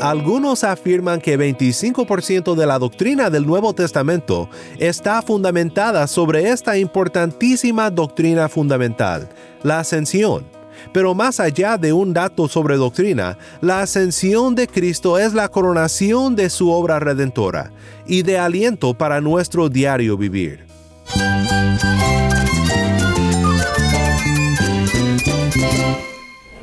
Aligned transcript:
Algunos 0.00 0.62
afirman 0.62 1.22
que 1.22 1.38
25% 1.38 2.54
de 2.54 2.66
la 2.66 2.78
doctrina 2.78 3.30
del 3.30 3.46
Nuevo 3.46 3.72
Testamento 3.72 4.50
está 4.78 5.22
fundamentada 5.22 6.06
sobre 6.06 6.50
esta 6.50 6.76
importantísima 6.76 7.90
doctrina 7.90 8.50
fundamental, 8.50 9.26
la 9.62 9.78
ascensión. 9.80 10.44
Pero 10.92 11.14
más 11.14 11.40
allá 11.40 11.78
de 11.78 11.94
un 11.94 12.12
dato 12.12 12.46
sobre 12.46 12.76
doctrina, 12.76 13.38
la 13.62 13.80
ascensión 13.80 14.54
de 14.54 14.68
Cristo 14.68 15.18
es 15.18 15.32
la 15.32 15.48
coronación 15.48 16.36
de 16.36 16.50
su 16.50 16.70
obra 16.70 17.00
redentora 17.00 17.72
y 18.06 18.22
de 18.22 18.38
aliento 18.38 18.92
para 18.92 19.22
nuestro 19.22 19.70
diario 19.70 20.18
vivir. 20.18 20.75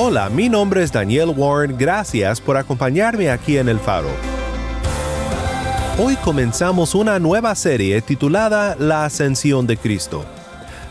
Hola, 0.00 0.30
mi 0.30 0.48
nombre 0.48 0.84
es 0.84 0.92
Daniel 0.92 1.30
Warren, 1.36 1.76
gracias 1.76 2.40
por 2.40 2.56
acompañarme 2.56 3.32
aquí 3.32 3.58
en 3.58 3.68
El 3.68 3.80
Faro. 3.80 4.06
Hoy 5.98 6.14
comenzamos 6.14 6.94
una 6.94 7.18
nueva 7.18 7.52
serie 7.56 8.00
titulada 8.00 8.76
La 8.78 9.04
Ascensión 9.04 9.66
de 9.66 9.76
Cristo. 9.76 10.24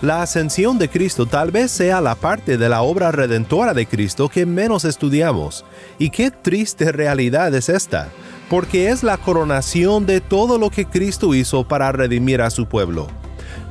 La 0.02 0.24
ascensión 0.24 0.78
de 0.78 0.90
Cristo 0.90 1.26
tal 1.26 1.52
vez 1.52 1.72
sea 1.72 2.02
la 2.02 2.16
parte 2.16 2.58
de 2.58 2.68
la 2.68 2.82
obra 2.82 3.14
redentora 3.14 3.74
de 3.74 3.86
Cristo 3.86 4.28
que 4.28 4.46
menos 4.46 4.84
estudiamos. 4.84 5.64
Y 5.98 6.10
qué 6.10 6.30
triste 6.30 6.92
realidad 6.92 7.56
es 7.56 7.70
esta, 7.70 8.10
porque 8.50 8.90
es 8.90 9.04
la 9.04 9.16
coronación 9.16 10.06
de 10.06 10.20
todo 10.20 10.58
lo 10.58 10.70
que 10.70 10.84
Cristo 10.86 11.34
hizo 11.34 11.66
para 11.66 11.94
redimir 11.94 12.42
a 12.42 12.50
su 12.50 12.66
pueblo. 12.66 13.08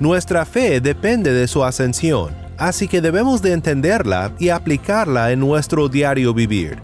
Nuestra 0.00 0.46
fe 0.46 0.80
depende 0.80 1.34
de 1.34 1.46
su 1.46 1.62
ascensión, 1.62 2.45
así 2.58 2.88
que 2.88 3.00
debemos 3.00 3.42
de 3.42 3.52
entenderla 3.52 4.32
y 4.38 4.48
aplicarla 4.50 5.32
en 5.32 5.40
nuestro 5.40 5.88
diario 5.88 6.34
vivir. 6.34 6.78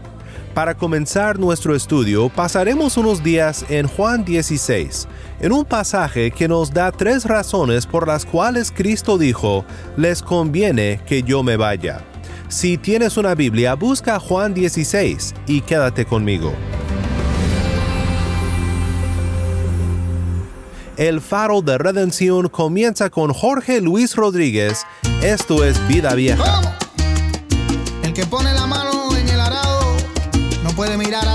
Para 0.53 0.75
comenzar 0.75 1.39
nuestro 1.39 1.75
estudio, 1.75 2.29
pasaremos 2.29 2.95
unos 2.97 3.23
días 3.23 3.65
en 3.69 3.87
Juan 3.87 4.23
16, 4.23 5.07
en 5.39 5.51
un 5.51 5.65
pasaje 5.65 6.29
que 6.29 6.47
nos 6.47 6.71
da 6.71 6.91
tres 6.91 7.25
razones 7.25 7.87
por 7.87 8.07
las 8.07 8.23
cuales 8.23 8.71
Cristo 8.71 9.17
dijo, 9.17 9.65
les 9.97 10.21
conviene 10.21 11.01
que 11.07 11.23
yo 11.23 11.41
me 11.41 11.57
vaya. 11.57 12.01
Si 12.49 12.77
tienes 12.77 13.17
una 13.17 13.33
Biblia, 13.33 13.73
busca 13.73 14.19
Juan 14.19 14.53
16 14.53 15.33
y 15.47 15.61
quédate 15.61 16.05
conmigo. 16.05 16.53
El 20.97 21.21
faro 21.21 21.63
de 21.63 21.79
redención 21.79 22.49
comienza 22.49 23.09
con 23.09 23.33
Jorge 23.33 23.81
Luis 23.81 24.15
Rodríguez. 24.15 24.85
Esto 25.23 25.63
es 25.63 25.87
Vida 25.87 26.15
Vieja. 26.15 26.61
El 28.03 28.13
que 28.13 28.25
pone 28.25 28.53
la 28.53 28.67
mano 28.67 29.15
en 29.15 29.29
el 29.29 29.39
arado 29.39 29.95
no 30.63 30.69
puede 30.71 30.97
mirar 30.97 31.21
atrás. 31.21 31.32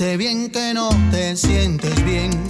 Sé 0.00 0.16
bien 0.16 0.48
que 0.48 0.72
no 0.72 0.88
te 1.10 1.36
sientes 1.36 2.02
bien. 2.06 2.49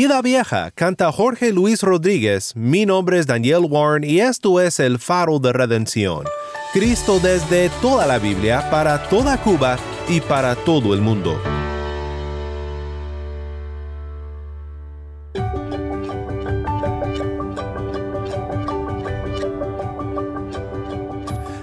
Vida 0.00 0.22
Vieja 0.22 0.70
canta 0.76 1.10
Jorge 1.10 1.52
Luis 1.52 1.82
Rodríguez, 1.82 2.54
mi 2.54 2.86
nombre 2.86 3.18
es 3.18 3.26
Daniel 3.26 3.66
Warren 3.68 4.08
y 4.08 4.20
esto 4.20 4.60
es 4.60 4.78
El 4.78 5.00
Faro 5.00 5.40
de 5.40 5.52
Redención. 5.52 6.22
Cristo 6.72 7.18
desde 7.18 7.68
toda 7.82 8.06
la 8.06 8.20
Biblia, 8.20 8.70
para 8.70 9.02
toda 9.08 9.36
Cuba 9.38 9.76
y 10.08 10.20
para 10.20 10.54
todo 10.54 10.94
el 10.94 11.00
mundo. 11.00 11.36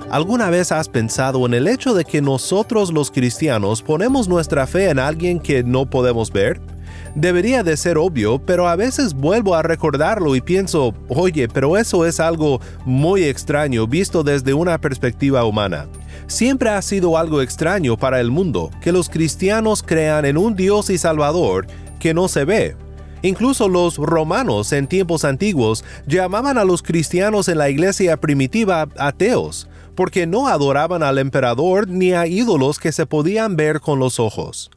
¿Alguna 0.10 0.50
vez 0.50 0.74
has 0.74 0.90
pensado 0.90 1.46
en 1.46 1.54
el 1.54 1.70
hecho 1.70 1.94
de 1.94 2.04
que 2.04 2.22
nosotros 2.22 2.92
los 2.92 3.12
cristianos 3.12 3.82
ponemos 3.82 4.28
nuestra 4.28 4.68
fe 4.68 4.90
en 4.90 5.00
alguien 5.00 5.40
que 5.40 5.64
no 5.64 5.90
podemos 5.90 6.34
ver? 6.34 6.75
Debería 7.16 7.64
de 7.64 7.78
ser 7.78 7.98
obvio, 7.98 8.40
pero 8.40 8.68
a 8.68 8.76
veces 8.76 9.14
vuelvo 9.14 9.56
a 9.56 9.64
recordarlo 9.64 10.36
y 10.36 10.42
pienso, 10.42 10.94
oye, 11.08 11.48
pero 11.48 11.78
eso 11.78 12.06
es 12.06 12.20
algo 12.20 12.60
muy 12.84 13.24
extraño 13.24 13.88
visto 13.88 14.22
desde 14.22 14.54
una 14.54 14.78
perspectiva 14.80 15.46
humana. 15.46 15.88
Siempre 16.28 16.70
ha 16.70 16.82
sido 16.82 17.18
algo 17.18 17.42
extraño 17.42 17.96
para 17.96 18.20
el 18.20 18.32
mundo 18.32 18.70
que 18.82 18.92
los 18.92 19.08
cristianos 19.08 19.82
crean 19.82 20.26
en 20.26 20.38
un 20.38 20.56
Dios 20.56 20.90
y 20.90 20.98
Salvador 20.98 21.68
que 22.00 22.14
no 22.14 22.28
se 22.28 22.44
ve. 22.44 22.76
Incluso 23.22 23.70
los 23.70 23.96
romanos 23.96 24.74
en 24.74 24.86
tiempos 24.86 25.24
antiguos 25.24 25.86
llamaban 26.06 26.58
a 26.58 26.66
los 26.66 26.84
cristianos 26.84 27.48
en 27.48 27.60
la 27.60 27.70
iglesia 27.70 28.18
primitiva 28.18 28.90
ateos, 28.98 29.70
porque 29.96 30.28
no 30.28 30.50
adoraban 30.50 31.02
al 31.02 31.18
emperador 31.18 31.88
ni 31.88 32.12
a 32.12 32.28
ídolos 32.28 32.78
que 32.78 32.92
se 32.92 33.06
podían 33.06 33.56
ver 33.56 33.80
con 33.80 34.00
los 34.00 34.20
ojos. 34.20 34.70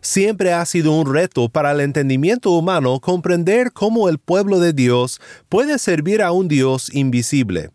Siempre 0.00 0.52
ha 0.52 0.64
sido 0.66 0.92
un 0.92 1.12
reto 1.12 1.48
para 1.48 1.72
el 1.72 1.80
entendimiento 1.80 2.50
humano 2.50 3.00
comprender 3.00 3.72
cómo 3.72 4.08
el 4.08 4.18
pueblo 4.18 4.60
de 4.60 4.72
Dios 4.72 5.20
puede 5.48 5.78
servir 5.78 6.22
a 6.22 6.32
un 6.32 6.48
Dios 6.48 6.92
invisible. 6.94 7.70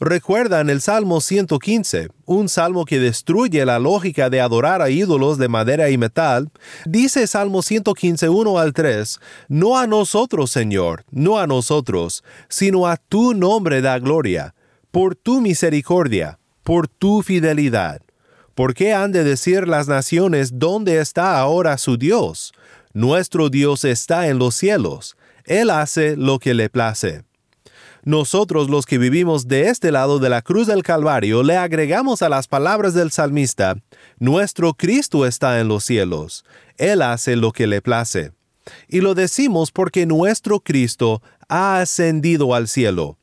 Recuerda 0.00 0.60
en 0.60 0.70
el 0.70 0.80
Salmo 0.80 1.20
115, 1.20 2.08
un 2.24 2.48
salmo 2.48 2.84
que 2.84 2.98
destruye 2.98 3.64
la 3.64 3.78
lógica 3.78 4.30
de 4.30 4.40
adorar 4.40 4.82
a 4.82 4.90
ídolos 4.90 5.38
de 5.38 5.48
madera 5.48 5.90
y 5.90 5.98
metal, 5.98 6.50
dice 6.84 7.26
Salmo 7.26 7.62
115, 7.62 8.28
1 8.28 8.58
al 8.58 8.72
3, 8.72 9.20
No 9.48 9.78
a 9.78 9.86
nosotros, 9.86 10.50
Señor, 10.50 11.04
no 11.10 11.38
a 11.38 11.46
nosotros, 11.46 12.24
sino 12.48 12.86
a 12.86 12.96
tu 12.96 13.34
nombre 13.34 13.80
da 13.80 13.98
gloria 13.98 14.54
por 14.90 15.14
tu 15.14 15.40
misericordia, 15.40 16.38
por 16.62 16.88
tu 16.88 17.22
fidelidad. 17.22 18.00
¿Por 18.56 18.72
qué 18.72 18.94
han 18.94 19.12
de 19.12 19.22
decir 19.22 19.68
las 19.68 19.86
naciones 19.86 20.58
dónde 20.58 20.98
está 20.98 21.38
ahora 21.38 21.76
su 21.76 21.98
Dios? 21.98 22.54
Nuestro 22.94 23.50
Dios 23.50 23.84
está 23.84 24.28
en 24.28 24.38
los 24.38 24.54
cielos. 24.54 25.18
Él 25.44 25.68
hace 25.68 26.16
lo 26.16 26.38
que 26.38 26.54
le 26.54 26.70
place. 26.70 27.22
Nosotros 28.02 28.70
los 28.70 28.86
que 28.86 28.96
vivimos 28.96 29.46
de 29.46 29.68
este 29.68 29.92
lado 29.92 30.18
de 30.18 30.30
la 30.30 30.40
cruz 30.40 30.68
del 30.68 30.82
Calvario 30.82 31.42
le 31.42 31.58
agregamos 31.58 32.22
a 32.22 32.30
las 32.30 32.48
palabras 32.48 32.94
del 32.94 33.10
salmista, 33.10 33.76
Nuestro 34.18 34.72
Cristo 34.72 35.26
está 35.26 35.60
en 35.60 35.68
los 35.68 35.84
cielos. 35.84 36.42
Él 36.78 37.02
hace 37.02 37.36
lo 37.36 37.52
que 37.52 37.66
le 37.66 37.82
place. 37.82 38.32
Y 38.88 39.02
lo 39.02 39.14
decimos 39.14 39.70
porque 39.70 40.06
nuestro 40.06 40.60
Cristo 40.60 41.20
ha 41.46 41.80
ascendido 41.80 42.54
al 42.54 42.68
cielo. 42.68 43.18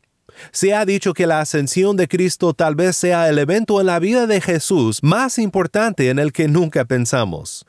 Se 0.51 0.73
ha 0.73 0.85
dicho 0.85 1.13
que 1.13 1.27
la 1.27 1.41
ascensión 1.41 1.95
de 1.95 2.07
Cristo 2.07 2.53
tal 2.53 2.75
vez 2.75 2.95
sea 2.95 3.29
el 3.29 3.39
evento 3.39 3.79
en 3.79 3.87
la 3.87 3.99
vida 3.99 4.27
de 4.27 4.41
Jesús 4.41 5.03
más 5.03 5.37
importante 5.37 6.09
en 6.09 6.19
el 6.19 6.31
que 6.31 6.47
nunca 6.47 6.85
pensamos. 6.85 7.65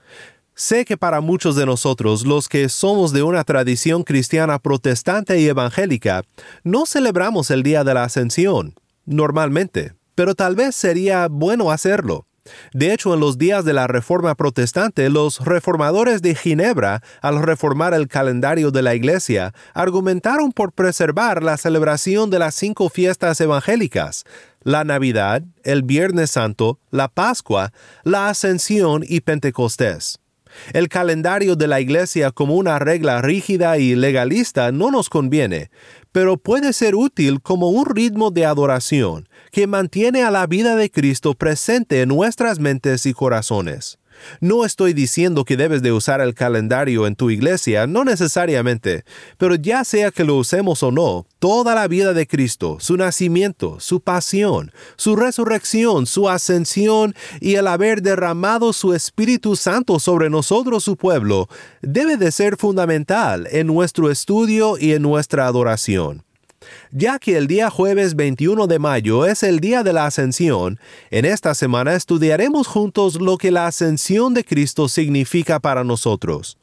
Sé 0.57 0.85
que 0.85 0.97
para 0.97 1.21
muchos 1.21 1.57
de 1.57 1.67
nosotros, 1.67 2.25
los 2.25 2.49
que 2.49 2.69
somos 2.69 3.13
de 3.13 3.25
una 3.25 3.43
tradición 3.43 4.05
cristiana 4.05 4.61
protestante 4.61 5.41
y 5.41 5.49
evangélica, 5.49 6.23
no 6.63 6.87
celebramos 6.87 7.51
el 7.51 7.65
día 7.65 7.83
de 7.83 7.95
la 7.95 8.05
ascensión, 8.05 8.75
normalmente, 9.05 9.95
pero 10.15 10.37
tal 10.37 10.55
vez 10.55 10.77
sería 10.77 11.27
bueno 11.29 11.73
hacerlo. 11.73 12.27
De 12.73 12.93
hecho, 12.93 13.15
en 13.15 13.21
los 13.21 13.39
días 13.39 13.65
de 13.65 13.73
la 13.73 13.87
Reforma 13.87 14.35
Protestante, 14.35 15.09
los 15.09 15.41
reformadores 15.45 16.23
de 16.23 16.35
Ginebra, 16.35 17.03
al 17.23 17.43
reformar 17.43 17.95
el 17.95 18.09
calendario 18.09 18.71
de 18.71 18.83
la 18.83 18.95
Iglesia, 18.95 19.55
argumentaron 19.73 20.53
por 20.53 20.73
preservar 20.73 21.43
la 21.43 21.57
celebración 21.57 22.31
de 22.31 22.39
las 22.39 22.55
cinco 22.55 22.89
fiestas 22.89 23.41
evangélicas, 23.41 24.25
la 24.63 24.85
Navidad, 24.85 25.43
el 25.63 25.83
Viernes 25.83 26.31
Santo, 26.31 26.79
la 26.91 27.09
Pascua, 27.09 27.73
la 28.03 28.29
Ascensión 28.29 29.05
y 29.07 29.21
Pentecostés. 29.21 30.21
El 30.73 30.89
calendario 30.89 31.57
de 31.57 31.67
la 31.67 31.81
Iglesia 31.81 32.31
como 32.31 32.57
una 32.57 32.79
regla 32.79 33.23
rígida 33.23 33.79
y 33.79 33.95
legalista 33.95 34.73
no 34.73 34.91
nos 34.91 35.09
conviene, 35.09 35.71
pero 36.13 36.37
puede 36.37 36.73
ser 36.73 36.95
útil 36.95 37.41
como 37.41 37.71
un 37.71 37.87
ritmo 37.87 38.31
de 38.31 38.47
adoración 38.47 39.29
que 39.51 39.67
mantiene 39.67 40.23
a 40.23 40.31
la 40.31 40.47
vida 40.47 40.77
de 40.77 40.91
Cristo 40.91 41.35
presente 41.35 42.03
en 42.03 42.09
nuestras 42.09 42.59
mentes 42.59 43.07
y 43.07 43.13
corazones. 43.13 43.99
No 44.41 44.65
estoy 44.65 44.93
diciendo 44.93 45.45
que 45.45 45.57
debes 45.57 45.83
de 45.83 45.93
usar 45.93 46.21
el 46.21 46.35
calendario 46.35 47.07
en 47.07 47.17
tu 47.17 47.31
iglesia, 47.31 47.87
no 47.87 48.05
necesariamente, 48.05 49.05
pero 49.39 49.55
ya 49.55 49.85
sea 49.85 50.11
que 50.11 50.25
lo 50.25 50.37
usemos 50.37 50.83
o 50.83 50.91
no, 50.91 51.27
toda 51.39 51.75
la 51.75 51.89
vida 51.89 52.13
de 52.13 52.27
Cristo, 52.27 52.79
su 52.81 52.97
nacimiento, 52.97 53.79
su 53.81 54.01
pasión, 54.01 54.73
su 54.97 55.17
resurrección, 55.17 56.07
su 56.07 56.29
ascensión 56.29 57.15
y 57.41 57.55
el 57.55 57.67
haber 57.67 58.03
derramado 58.03 58.73
su 58.73 58.95
Espíritu 58.95 59.57
Santo 59.57 59.99
sobre 59.99 60.31
nosotros 60.31 60.85
su 60.85 60.97
pueblo, 60.97 61.49
debe 61.83 62.17
de 62.17 62.33
ser 62.33 62.57
fundamental 62.57 63.47
en 63.51 63.67
nuestro 63.67 64.11
estudio 64.11 64.79
y 64.79 64.93
en 64.93 65.03
nuestra 65.03 65.47
adoración. 65.47 66.25
Ya 66.97 67.19
que 67.19 67.37
el 67.37 67.49
día 67.49 67.71
jueves 67.71 68.15
21 68.15 68.69
de 68.69 68.79
mayo 68.79 69.27
es 69.27 69.43
el 69.43 69.59
día 69.59 69.83
de 69.83 69.93
la 69.93 70.07
ascensión, 70.07 70.79
en 71.11 71.25
esta 71.25 71.57
semana 71.57 71.97
estudiaremos 71.97 72.69
juntos 72.69 73.21
lo 73.21 73.37
que 73.37 73.51
la 73.51 73.67
ascensión 73.67 74.33
de 74.33 74.45
Cristo 74.45 74.89
significa 74.89 75.59
para 75.59 75.83
nosotros. 75.83 76.57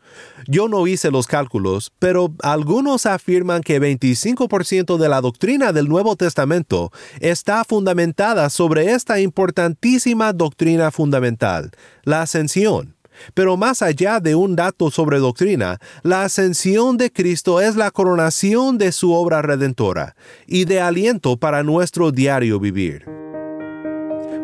Yo 0.48 0.70
no 0.70 0.88
hice 0.88 1.12
los 1.12 1.28
cálculos, 1.28 1.92
pero 2.00 2.34
algunos 2.44 3.06
afirman 3.08 3.62
que 3.62 3.82
25% 3.82 4.96
de 4.96 5.10
la 5.10 5.20
doctrina 5.20 5.74
del 5.74 5.90
Nuevo 5.90 6.16
Testamento 6.16 6.94
está 7.20 7.66
fundamentada 7.66 8.50
sobre 8.50 8.94
esta 8.94 9.20
importantísima 9.20 10.32
doctrina 10.32 10.92
fundamental, 10.92 11.72
la 12.06 12.22
ascensión. 12.22 12.96
Pero 13.34 13.58
más 13.58 13.82
allá 13.82 14.20
de 14.20 14.36
un 14.36 14.56
dato 14.56 14.92
sobre 14.92 15.20
doctrina, 15.20 15.80
la 16.04 16.24
ascensión 16.24 16.98
de 16.98 17.12
Cristo 17.12 17.60
es 17.62 17.76
la 17.76 17.92
coronación 17.92 18.78
de 18.78 18.92
su 18.92 19.14
obra 19.14 19.42
redentora 19.42 20.16
y 20.48 20.66
de 20.66 20.82
aliento 20.82 21.38
para 21.38 21.64
nuestro 21.64 22.12
diario 22.12 22.60
vivir. 22.60 23.06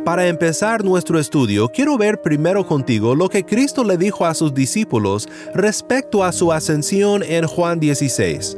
Para 0.05 0.27
empezar 0.27 0.85
nuestro 0.85 1.19
estudio, 1.19 1.67
quiero 1.67 1.97
ver 1.97 2.21
primero 2.21 2.65
contigo 2.65 3.13
lo 3.13 3.27
que 3.27 3.45
Cristo 3.45 3.83
le 3.83 3.97
dijo 3.97 4.25
a 4.25 4.33
sus 4.33 4.53
discípulos 4.53 5.27
respecto 5.53 6.23
a 6.23 6.31
su 6.31 6.53
ascensión 6.53 7.23
en 7.23 7.45
Juan 7.45 7.79
16 7.79 8.57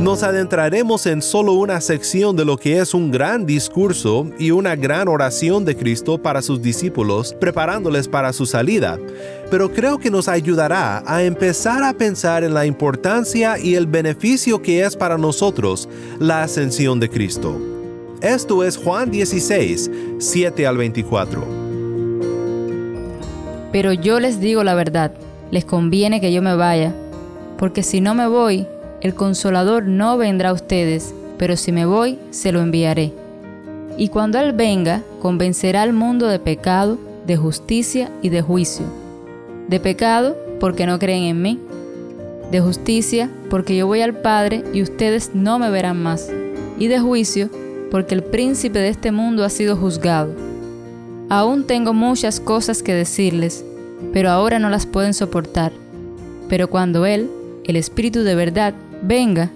nos 0.00 0.22
adentraremos 0.22 1.06
en 1.06 1.20
solo 1.20 1.54
una 1.54 1.80
sección 1.80 2.36
de 2.36 2.44
lo 2.44 2.56
que 2.56 2.78
es 2.78 2.94
un 2.94 3.10
gran 3.10 3.44
discurso 3.44 4.30
y 4.38 4.52
una 4.52 4.76
gran 4.76 5.08
oración 5.08 5.64
de 5.64 5.76
Cristo 5.76 6.18
para 6.18 6.40
sus 6.40 6.62
discípulos, 6.62 7.34
preparándoles 7.40 8.06
para 8.06 8.32
su 8.32 8.46
salida, 8.46 8.98
pero 9.50 9.72
creo 9.72 9.98
que 9.98 10.10
nos 10.10 10.28
ayudará 10.28 11.02
a 11.04 11.24
empezar 11.24 11.82
a 11.82 11.94
pensar 11.94 12.44
en 12.44 12.54
la 12.54 12.64
importancia 12.64 13.58
y 13.58 13.74
el 13.74 13.88
beneficio 13.88 14.62
que 14.62 14.84
es 14.84 14.94
para 14.94 15.18
nosotros 15.18 15.88
la 16.20 16.44
ascensión 16.44 17.00
de 17.00 17.10
Cristo. 17.10 17.58
Esto 18.20 18.62
es 18.62 18.76
Juan 18.76 19.10
16, 19.10 19.90
7 20.18 20.66
al 20.66 20.76
24. 20.76 21.44
Pero 23.72 23.92
yo 23.92 24.20
les 24.20 24.38
digo 24.40 24.62
la 24.62 24.74
verdad, 24.74 25.12
les 25.50 25.64
conviene 25.64 26.20
que 26.20 26.32
yo 26.32 26.40
me 26.40 26.54
vaya, 26.54 26.94
porque 27.58 27.82
si 27.82 28.00
no 28.00 28.14
me 28.14 28.28
voy, 28.28 28.66
el 29.00 29.14
consolador 29.14 29.84
no 29.84 30.18
vendrá 30.18 30.50
a 30.50 30.52
ustedes, 30.52 31.14
pero 31.38 31.56
si 31.56 31.70
me 31.70 31.86
voy, 31.86 32.18
se 32.30 32.50
lo 32.50 32.60
enviaré. 32.60 33.12
Y 33.96 34.08
cuando 34.08 34.38
Él 34.38 34.52
venga, 34.52 35.02
convencerá 35.20 35.82
al 35.82 35.92
mundo 35.92 36.26
de 36.26 36.38
pecado, 36.38 36.98
de 37.26 37.36
justicia 37.36 38.10
y 38.22 38.28
de 38.28 38.42
juicio. 38.42 38.86
De 39.68 39.78
pecado, 39.80 40.36
porque 40.60 40.86
no 40.86 40.98
creen 40.98 41.24
en 41.24 41.42
mí. 41.42 41.60
De 42.50 42.60
justicia, 42.60 43.30
porque 43.50 43.76
yo 43.76 43.86
voy 43.86 44.00
al 44.00 44.14
Padre 44.14 44.64
y 44.72 44.82
ustedes 44.82 45.32
no 45.34 45.58
me 45.58 45.70
verán 45.70 46.02
más. 46.02 46.30
Y 46.78 46.88
de 46.88 46.98
juicio, 46.98 47.50
porque 47.90 48.14
el 48.14 48.24
príncipe 48.24 48.78
de 48.78 48.88
este 48.88 49.12
mundo 49.12 49.44
ha 49.44 49.50
sido 49.50 49.76
juzgado. 49.76 50.34
Aún 51.28 51.66
tengo 51.66 51.92
muchas 51.92 52.40
cosas 52.40 52.82
que 52.82 52.94
decirles, 52.94 53.64
pero 54.12 54.30
ahora 54.30 54.58
no 54.58 54.70
las 54.70 54.86
pueden 54.86 55.14
soportar. 55.14 55.72
Pero 56.48 56.68
cuando 56.68 57.04
Él, 57.04 57.30
el 57.64 57.76
Espíritu 57.76 58.22
de 58.22 58.34
verdad, 58.34 58.74
venga, 59.02 59.50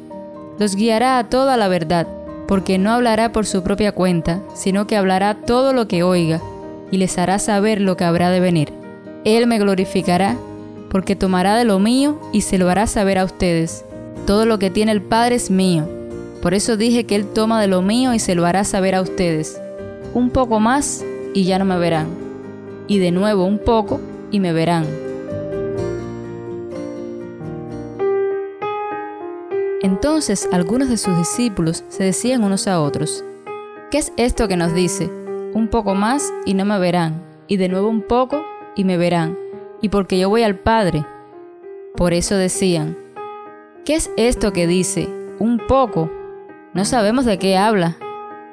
los 0.59 0.77
guiará 0.77 1.19
a 1.19 1.29
toda 1.29 1.57
la 1.57 1.69
verdad, 1.69 2.07
porque 2.47 2.79
no 2.79 2.93
hablará 2.93 3.33
por 3.33 3.47
su 3.47 3.63
propia 3.63 3.93
cuenta, 3.93 4.41
sino 4.55 4.87
que 4.87 4.97
hablará 4.97 5.35
todo 5.35 5.73
lo 5.73 5.89
que 5.89 6.03
oiga, 6.03 6.41
y 6.91 6.99
les 6.99 7.19
hará 7.19 7.39
saber 7.39 7.81
lo 7.81 7.97
que 7.97 8.05
habrá 8.05 8.31
de 8.31 8.41
venir. 8.41 8.73
Él 9.25 9.47
me 9.47 9.59
glorificará, 9.59 10.37
porque 10.91 11.17
tomará 11.17 11.57
de 11.57 11.65
lo 11.65 11.79
mío 11.79 12.21
y 12.33 12.43
se 12.43 12.59
lo 12.59 12.69
hará 12.69 12.87
saber 12.87 13.19
a 13.19 13.25
ustedes. 13.25 13.85
Todo 14.27 14.45
lo 14.45 14.59
que 14.59 14.71
tiene 14.71 14.93
el 14.93 15.01
Padre 15.01 15.37
es 15.37 15.51
mío. 15.51 15.89
Por 16.43 16.55
eso 16.55 16.77
dije 16.77 17.07
que 17.07 17.17
Él 17.17 17.27
toma 17.27 17.61
de 17.61 17.69
lo 17.69 17.83
mío 17.83 18.13
y 18.13 18.19
se 18.19 18.35
lo 18.35 18.45
hará 18.45 18.65
saber 18.65 18.95
a 18.95 19.01
ustedes. 19.01 19.59
Un 20.13 20.31
poco 20.31 20.61
más 20.61 21.03
y 21.35 21.45
ya 21.45 21.59
no 21.59 21.65
me 21.65 21.79
verán. 21.79 22.09
Y 22.89 22.99
de 22.99 23.11
nuevo 23.11 23.45
un 23.45 23.59
poco 23.59 24.01
y 24.31 24.41
me 24.41 24.53
verán. 24.53 25.12
Entonces 29.83 30.49
algunos 30.53 30.89
de 30.89 30.97
sus 30.97 31.17
discípulos 31.19 31.85
se 31.89 32.05
decían 32.05 32.45
unos 32.45 32.69
a 32.69 32.81
otros, 32.81 33.25
¿qué 33.91 33.99
es 33.99 34.13
esto 34.17 34.47
que 34.47 34.57
nos 34.57 34.73
dice? 34.73 35.11
Un 35.55 35.67
poco 35.69 35.97
más 35.97 36.33
y 36.47 36.55
no 36.55 36.65
me 36.65 36.79
verán, 36.79 37.21
y 37.49 37.57
de 37.57 37.69
nuevo 37.69 37.89
un 37.89 38.03
poco 38.03 38.43
y 38.77 38.85
me 38.85 38.97
verán, 38.97 39.37
y 39.81 39.89
porque 39.89 40.21
yo 40.21 40.29
voy 40.29 40.45
al 40.45 40.57
Padre. 40.57 41.05
Por 41.97 42.13
eso 42.13 42.37
decían, 42.37 42.97
¿qué 43.85 43.97
es 43.97 44.11
esto 44.17 44.53
que 44.53 44.69
dice? 44.69 45.09
Un 45.41 45.59
poco. 45.59 46.09
No 46.75 46.85
sabemos 46.85 47.25
de 47.25 47.41
qué 47.41 47.57
habla. 47.57 47.97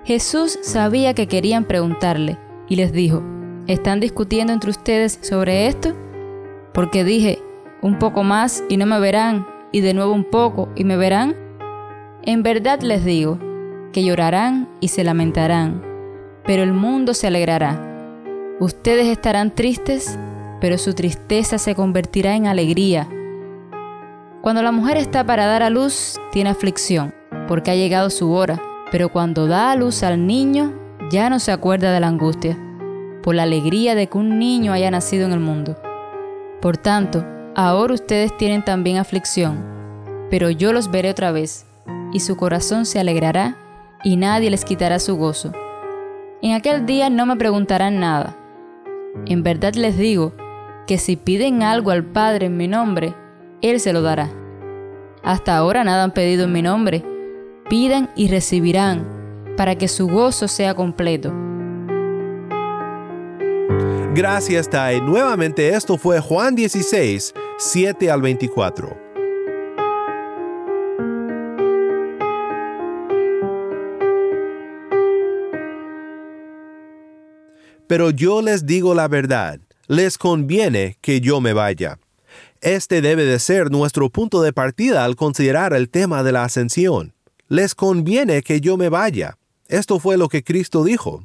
Jesús 0.06 0.58
sabía 0.64 1.14
que 1.14 1.28
querían 1.28 1.66
preguntarle, 1.66 2.40
y 2.68 2.76
les 2.76 2.92
dijo, 2.92 3.22
¿están 3.68 4.00
discutiendo 4.00 4.52
entre 4.52 4.72
ustedes 4.72 5.20
sobre 5.22 5.68
esto? 5.68 5.94
Porque 6.74 7.04
dije, 7.04 7.40
un 7.84 8.00
poco 8.00 8.24
más 8.24 8.64
y 8.68 8.78
no 8.78 8.88
me 8.88 9.00
verán, 9.00 9.46
y 9.72 9.82
de 9.82 9.94
nuevo 9.94 10.14
un 10.14 10.24
poco 10.24 10.70
y 10.76 10.84
me 10.84 10.98
verán? 10.98 11.36
En 12.24 12.44
verdad 12.44 12.82
les 12.82 13.06
digo, 13.06 13.40
que 13.92 14.04
llorarán 14.04 14.70
y 14.80 14.90
se 14.90 15.04
lamentarán, 15.04 15.82
pero 16.46 16.64
el 16.64 16.74
mundo 16.74 17.14
se 17.14 17.28
alegrará. 17.28 17.86
Ustedes 18.60 19.08
estarán 19.08 19.56
tristes, 19.56 20.18
pero 20.62 20.78
su 20.78 20.94
tristeza 20.94 21.58
se 21.58 21.76
convertirá 21.76 22.36
en 22.36 22.48
alegría. 22.48 23.08
Cuando 24.42 24.62
la 24.62 24.72
mujer 24.72 24.98
está 24.98 25.26
para 25.26 25.46
dar 25.46 25.64
a 25.64 25.70
luz, 25.70 26.20
tiene 26.32 26.50
aflicción, 26.50 27.14
porque 27.48 27.72
ha 27.72 27.76
llegado 27.76 28.10
su 28.10 28.32
hora, 28.32 28.62
pero 28.92 29.10
cuando 29.10 29.48
da 29.48 29.72
a 29.72 29.76
luz 29.76 30.04
al 30.04 30.26
niño, 30.26 30.74
ya 31.12 31.30
no 31.30 31.40
se 31.40 31.52
acuerda 31.52 31.92
de 31.92 32.00
la 32.00 32.08
angustia, 32.08 32.58
por 33.24 33.36
la 33.36 33.44
alegría 33.44 33.96
de 33.96 34.08
que 34.08 34.18
un 34.18 34.40
niño 34.40 34.74
haya 34.74 34.92
nacido 34.92 35.26
en 35.26 35.34
el 35.34 35.40
mundo. 35.40 35.78
Por 36.62 36.78
tanto, 36.78 37.26
Ahora 37.62 37.94
ustedes 37.94 38.38
tienen 38.38 38.64
también 38.64 39.00
aflicción, 39.00 39.62
pero 40.30 40.50
yo 40.50 40.72
los 40.72 40.90
veré 40.90 41.10
otra 41.10 41.34
vez, 41.34 41.66
y 42.14 42.22
su 42.22 42.38
corazón 42.38 42.86
se 42.86 43.02
alegrará, 43.02 43.58
y 44.02 44.16
nadie 44.16 44.50
les 44.50 44.64
quitará 44.64 44.98
su 44.98 45.18
gozo. 45.18 45.52
En 46.42 46.54
aquel 46.54 46.86
día 46.86 47.10
no 47.10 47.26
me 47.26 47.36
preguntarán 47.36 48.00
nada. 48.00 48.38
En 49.26 49.44
verdad 49.44 49.74
les 49.74 49.98
digo 49.98 50.32
que 50.88 50.98
si 50.98 51.18
piden 51.18 51.62
algo 51.62 51.92
al 51.92 52.06
Padre 52.06 52.46
en 52.46 52.56
mi 52.56 52.70
nombre, 52.70 53.14
Él 53.62 53.82
se 53.82 53.92
lo 53.92 54.02
dará. 54.02 54.30
Hasta 55.22 55.58
ahora 55.58 55.84
nada 55.84 56.06
han 56.06 56.14
pedido 56.14 56.46
en 56.46 56.54
mi 56.54 56.62
nombre. 56.62 57.04
Pidan 57.70 58.10
y 58.16 58.30
recibirán, 58.30 59.06
para 59.58 59.76
que 59.76 59.90
su 59.90 60.08
gozo 60.08 60.48
sea 60.48 60.76
completo. 60.76 61.34
Gracias, 64.20 64.70
Tai. 64.70 65.00
Nuevamente 65.00 65.70
esto 65.70 65.98
fue 65.98 66.20
Juan 66.20 66.54
16, 66.54 67.34
7 67.58 68.12
al 68.12 68.22
24. 68.22 68.98
Pero 77.88 78.10
yo 78.10 78.42
les 78.42 78.66
digo 78.66 78.94
la 78.94 79.08
verdad, 79.08 79.62
les 79.88 80.18
conviene 80.18 80.98
que 81.00 81.22
yo 81.22 81.40
me 81.40 81.54
vaya. 81.54 81.98
Este 82.60 83.02
debe 83.02 83.24
de 83.24 83.40
ser 83.40 83.72
nuestro 83.72 84.10
punto 84.10 84.42
de 84.42 84.52
partida 84.52 85.06
al 85.06 85.16
considerar 85.16 85.72
el 85.72 85.90
tema 85.90 86.24
de 86.24 86.34
la 86.34 86.44
ascensión. 86.44 87.14
Les 87.48 87.74
conviene 87.74 88.42
que 88.42 88.60
yo 88.60 88.76
me 88.76 88.90
vaya. 88.90 89.38
Esto 89.70 89.98
fue 89.98 90.18
lo 90.18 90.28
que 90.28 90.44
Cristo 90.44 90.84
dijo. 90.84 91.24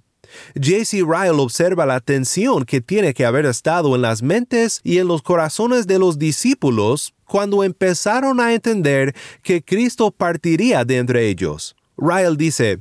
J.C. 0.55 1.03
Ryle 1.03 1.41
observa 1.41 1.87
la 1.87 2.01
tensión 2.01 2.65
que 2.65 2.81
tiene 2.81 3.15
que 3.15 3.25
haber 3.25 3.47
estado 3.47 3.95
en 3.95 4.03
las 4.03 4.23
mentes 4.23 4.81
y 4.85 4.99
en 4.99 5.09
los 5.09 5.23
corazones 5.23 5.87
de 5.87 5.99
los 5.99 6.19
discípulos 6.19 7.15
cuando 7.27 7.65
empezaron 7.65 8.41
a 8.41 8.55
entender 8.55 9.15
que 9.43 9.63
Cristo 9.63 10.11
partiría 10.11 10.85
de 10.85 10.99
entre 10.99 11.29
ellos. 11.29 11.75
Ryle 11.97 12.37
dice, 12.37 12.81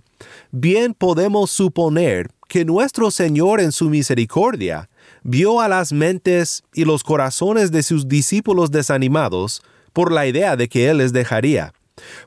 bien 0.51 0.93
podemos 0.93 1.51
suponer 1.51 2.29
que 2.47 2.65
nuestro 2.65 3.11
Señor 3.11 3.59
en 3.59 3.71
su 3.71 3.89
misericordia 3.89 4.89
vio 5.23 5.61
a 5.61 5.67
las 5.67 5.91
mentes 5.93 6.63
y 6.73 6.85
los 6.85 7.03
corazones 7.03 7.71
de 7.71 7.83
sus 7.83 8.07
discípulos 8.07 8.71
desanimados 8.71 9.63
por 9.93 10.11
la 10.11 10.27
idea 10.27 10.55
de 10.55 10.67
que 10.67 10.89
Él 10.89 10.97
les 10.97 11.13
dejaría. 11.13 11.73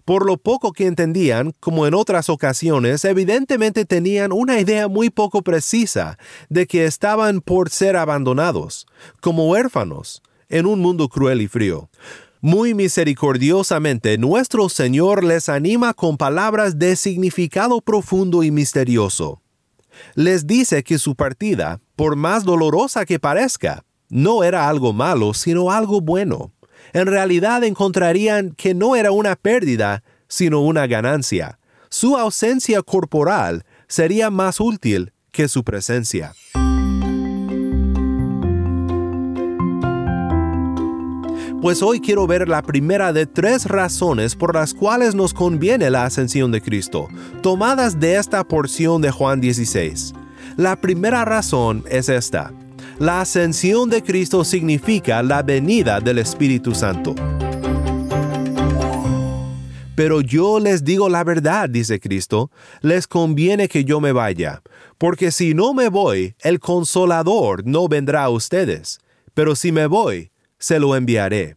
Por 0.05 0.25
lo 0.25 0.37
poco 0.37 0.73
que 0.73 0.87
entendían, 0.87 1.53
como 1.59 1.87
en 1.87 1.95
otras 1.95 2.29
ocasiones, 2.29 3.05
evidentemente 3.05 3.85
tenían 3.85 4.33
una 4.33 4.61
idea 4.61 4.89
muy 4.89 5.11
poco 5.11 5.43
precisa 5.43 6.19
de 6.49 6.67
que 6.67 6.85
estaban 6.85 7.41
por 7.41 7.71
ser 7.71 7.97
abandonados, 7.97 8.87
como 9.21 9.49
huérfanos, 9.49 10.23
en 10.49 10.67
un 10.67 10.81
mundo 10.81 11.09
cruel 11.09 11.43
y 11.43 11.49
frío. 11.49 11.91
Muy 12.41 12.75
misericordiosamente, 12.75 14.19
nuestro 14.19 14.69
Señor 14.69 15.25
les 15.25 15.49
anima 15.49 15.95
con 15.95 16.17
palabras 16.17 16.79
de 16.79 16.95
significado 16.95 17.81
profundo 17.81 18.45
y 18.45 18.53
misterioso. 18.53 19.43
Les 20.15 20.47
dice 20.47 20.85
que 20.85 20.99
su 20.99 21.17
partida, 21.17 21.81
por 21.97 22.15
más 22.15 22.45
dolorosa 22.45 23.05
que 23.05 23.19
parezca, 23.19 23.85
no 24.09 24.45
era 24.45 24.69
algo 24.69 24.93
malo, 24.93 25.35
sino 25.35 25.73
algo 25.73 26.01
bueno 26.01 26.53
en 26.93 27.07
realidad 27.07 27.65
encontrarían 27.65 28.53
que 28.53 28.75
no 28.75 28.97
era 28.97 29.11
una 29.11 29.37
pérdida, 29.37 30.03
sino 30.29 30.61
una 30.61 30.87
ganancia. 30.87 31.59
Su 31.89 32.17
ausencia 32.17 32.83
corporal 32.83 33.65
sería 33.89 34.31
más 34.31 34.61
útil 34.61 35.13
que 35.31 35.49
su 35.49 35.65
presencia. 35.65 36.35
Pues 41.67 41.83
hoy 41.83 42.01
quiero 42.01 42.27
ver 42.27 42.49
la 42.49 42.63
primera 42.63 43.13
de 43.13 43.27
tres 43.27 43.65
razones 43.65 44.37
por 44.37 44.55
las 44.55 44.73
cuales 44.73 45.15
nos 45.15 45.35
conviene 45.35 45.91
la 45.91 46.05
ascensión 46.05 46.53
de 46.53 46.61
Cristo, 46.61 47.09
tomadas 47.43 47.99
de 47.99 48.17
esta 48.17 48.45
porción 48.45 49.03
de 49.03 49.11
Juan 49.11 49.41
16. 49.41 50.13
La 50.57 50.77
primera 50.77 51.25
razón 51.25 51.83
es 51.91 52.09
esta. 52.09 52.53
La 52.99 53.21
ascensión 53.21 53.91
de 53.91 54.03
Cristo 54.03 54.43
significa 54.43 55.23
la 55.23 55.43
venida 55.43 56.01
del 56.01 56.17
Espíritu 56.17 56.75
Santo. 56.75 57.15
Pero 59.95 60.23
yo 60.23 60.59
les 60.61 60.83
digo 60.83 61.11
la 61.11 61.23
verdad, 61.23 61.69
dice 61.69 62.01
Cristo, 62.01 62.51
les 62.81 63.07
conviene 63.07 63.69
que 63.69 63.85
yo 63.85 64.01
me 64.01 64.13
vaya, 64.13 64.63
porque 64.97 65.31
si 65.31 65.53
no 65.53 65.75
me 65.75 65.91
voy, 65.91 66.37
el 66.41 66.59
consolador 66.59 67.67
no 67.67 67.87
vendrá 67.87 68.25
a 68.25 68.31
ustedes, 68.31 68.99
pero 69.35 69.55
si 69.57 69.73
me 69.73 69.87
voy, 69.87 70.31
se 70.59 70.81
lo 70.81 70.97
enviaré. 70.97 71.57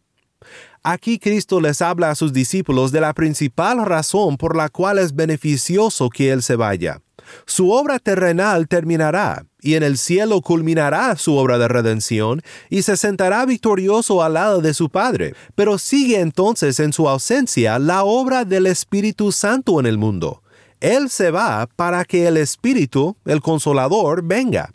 Aquí 0.82 1.18
Cristo 1.18 1.60
les 1.60 1.82
habla 1.82 2.10
a 2.10 2.14
sus 2.14 2.32
discípulos 2.32 2.90
de 2.90 3.02
la 3.02 3.12
principal 3.12 3.84
razón 3.84 4.38
por 4.38 4.56
la 4.56 4.70
cual 4.70 4.98
es 4.98 5.14
beneficioso 5.14 6.08
que 6.08 6.30
Él 6.30 6.42
se 6.42 6.56
vaya. 6.56 7.02
Su 7.44 7.70
obra 7.70 7.98
terrenal 7.98 8.66
terminará, 8.66 9.44
y 9.60 9.74
en 9.74 9.82
el 9.82 9.98
cielo 9.98 10.40
culminará 10.40 11.14
su 11.16 11.36
obra 11.36 11.58
de 11.58 11.68
redención, 11.68 12.40
y 12.70 12.80
se 12.80 12.96
sentará 12.96 13.44
victorioso 13.44 14.22
al 14.22 14.34
lado 14.34 14.62
de 14.62 14.72
su 14.72 14.88
Padre. 14.88 15.34
Pero 15.54 15.76
sigue 15.76 16.18
entonces 16.20 16.80
en 16.80 16.94
su 16.94 17.08
ausencia 17.08 17.78
la 17.78 18.04
obra 18.04 18.46
del 18.46 18.66
Espíritu 18.66 19.32
Santo 19.32 19.80
en 19.80 19.86
el 19.86 19.98
mundo. 19.98 20.42
Él 20.80 21.10
se 21.10 21.30
va 21.30 21.68
para 21.76 22.06
que 22.06 22.26
el 22.26 22.38
Espíritu, 22.38 23.16
el 23.26 23.42
Consolador, 23.42 24.22
venga. 24.24 24.70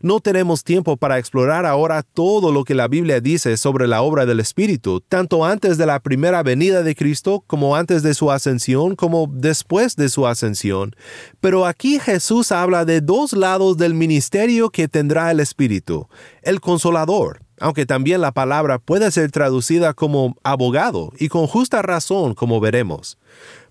No 0.00 0.20
tenemos 0.20 0.64
tiempo 0.64 0.96
para 0.96 1.18
explorar 1.18 1.66
ahora 1.66 2.02
todo 2.02 2.52
lo 2.52 2.64
que 2.64 2.74
la 2.74 2.88
Biblia 2.88 3.20
dice 3.20 3.56
sobre 3.56 3.86
la 3.86 4.02
obra 4.02 4.26
del 4.26 4.40
Espíritu, 4.40 5.00
tanto 5.00 5.44
antes 5.44 5.78
de 5.78 5.86
la 5.86 6.00
primera 6.00 6.42
venida 6.42 6.82
de 6.82 6.94
Cristo 6.94 7.44
como 7.46 7.76
antes 7.76 8.02
de 8.02 8.14
su 8.14 8.30
ascensión 8.30 8.96
como 8.96 9.28
después 9.32 9.96
de 9.96 10.08
su 10.08 10.26
ascensión. 10.26 10.94
Pero 11.40 11.66
aquí 11.66 11.98
Jesús 11.98 12.52
habla 12.52 12.84
de 12.84 13.00
dos 13.00 13.32
lados 13.32 13.76
del 13.76 13.94
ministerio 13.94 14.70
que 14.70 14.88
tendrá 14.88 15.30
el 15.30 15.40
Espíritu. 15.40 16.08
El 16.42 16.60
consolador, 16.60 17.40
aunque 17.60 17.86
también 17.86 18.20
la 18.20 18.32
palabra 18.32 18.78
puede 18.78 19.10
ser 19.10 19.30
traducida 19.30 19.94
como 19.94 20.36
abogado 20.42 21.12
y 21.18 21.28
con 21.28 21.46
justa 21.46 21.82
razón, 21.82 22.34
como 22.34 22.60
veremos. 22.60 23.18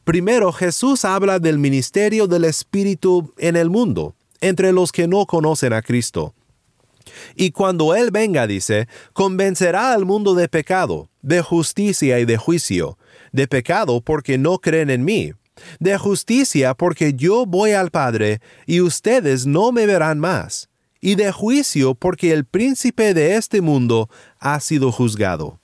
Primero, 0.04 0.52
Jesús 0.52 1.06
habla 1.06 1.40
del 1.40 1.60
ministerio 1.60 2.28
del 2.28 2.46
Espíritu 2.46 3.34
en 3.38 3.56
el 3.56 3.70
mundo, 3.70 4.16
entre 4.42 4.74
los 4.74 4.92
que 4.92 5.08
no 5.08 5.26
conocen 5.26 5.74
a 5.74 5.82
Cristo. 5.82 6.34
Y 7.36 7.52
cuando 7.52 7.96
Él 7.96 8.12
venga, 8.12 8.48
dice, 8.48 8.88
convencerá 9.14 9.94
al 9.94 10.06
mundo 10.06 10.36
de 10.36 10.50
pecado, 10.50 11.10
de 11.22 11.42
justicia 11.42 12.20
y 12.20 12.26
de 12.26 12.38
juicio, 12.38 12.98
de 13.32 13.48
pecado 13.48 14.02
porque 14.02 14.38
no 14.38 14.60
creen 14.60 14.90
en 14.90 15.04
mí, 15.04 15.34
de 15.80 15.98
justicia 15.98 16.74
porque 16.74 17.14
yo 17.14 17.46
voy 17.46 17.72
al 17.72 17.92
Padre 17.92 18.42
y 18.66 18.82
ustedes 18.82 19.46
no 19.46 19.72
me 19.72 19.86
verán 19.86 20.20
más, 20.20 20.70
y 21.00 21.16
de 21.16 21.32
juicio 21.32 21.96
porque 21.96 22.32
el 22.32 22.46
príncipe 22.46 23.14
de 23.14 23.36
este 23.36 23.62
mundo 23.62 24.10
ha 24.40 24.60
sido 24.60 24.92
juzgado. 24.92 25.61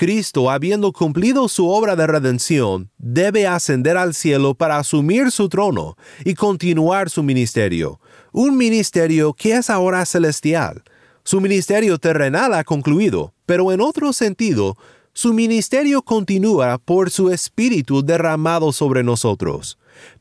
Cristo, 0.00 0.50
habiendo 0.50 0.92
cumplido 0.92 1.46
su 1.46 1.68
obra 1.68 1.94
de 1.94 2.06
redención, 2.06 2.90
debe 2.96 3.46
ascender 3.46 3.98
al 3.98 4.14
cielo 4.14 4.54
para 4.54 4.78
asumir 4.78 5.30
su 5.30 5.50
trono 5.50 5.94
y 6.24 6.32
continuar 6.32 7.10
su 7.10 7.22
ministerio, 7.22 8.00
un 8.32 8.56
ministerio 8.56 9.34
que 9.34 9.52
es 9.52 9.68
ahora 9.68 10.06
celestial. 10.06 10.84
Su 11.22 11.42
ministerio 11.42 11.98
terrenal 11.98 12.54
ha 12.54 12.64
concluido, 12.64 13.34
pero 13.44 13.72
en 13.72 13.82
otro 13.82 14.14
sentido, 14.14 14.78
su 15.12 15.34
ministerio 15.34 16.00
continúa 16.00 16.78
por 16.78 17.10
su 17.10 17.30
Espíritu 17.30 18.02
derramado 18.02 18.72
sobre 18.72 19.02
nosotros. 19.02 19.76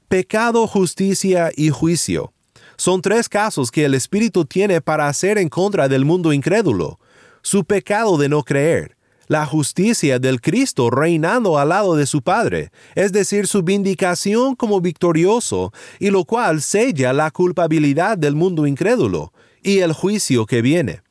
Pecado, 0.09 0.67
justicia 0.67 1.51
y 1.55 1.69
juicio. 1.69 2.33
Son 2.75 3.01
tres 3.01 3.29
casos 3.29 3.71
que 3.71 3.86
el 3.86 3.93
Espíritu 3.93 4.43
tiene 4.43 4.81
para 4.81 5.07
hacer 5.07 5.38
en 5.38 5.48
contra 5.48 5.88
del 5.88 6.03
mundo 6.03 6.33
incrédulo. 6.33 7.00
Su 7.41 7.63
pecado 7.63 8.17
de 8.17 8.27
no 8.27 8.43
creer, 8.43 8.99
la 9.29 9.45
justicia 9.45 10.17
del 10.17 10.41
Cristo 10.41 10.89
reinando 10.89 11.59
al 11.59 11.69
lado 11.69 11.95
de 11.95 12.07
su 12.07 12.24
Padre, 12.24 12.71
es 12.95 13.13
decir, 13.13 13.45
su 13.45 13.62
vindicación 13.62 14.55
como 14.55 14.81
victorioso, 14.81 15.71
y 16.00 16.09
lo 16.09 16.25
cual 16.25 16.63
sella 16.63 17.13
la 17.13 17.29
culpabilidad 17.29 18.17
del 18.17 18.36
mundo 18.36 18.65
incrédulo, 18.65 19.31
y 19.62 19.79
el 19.79 19.93
juicio 19.93 20.48
que 20.48 20.63
viene. 20.63 21.03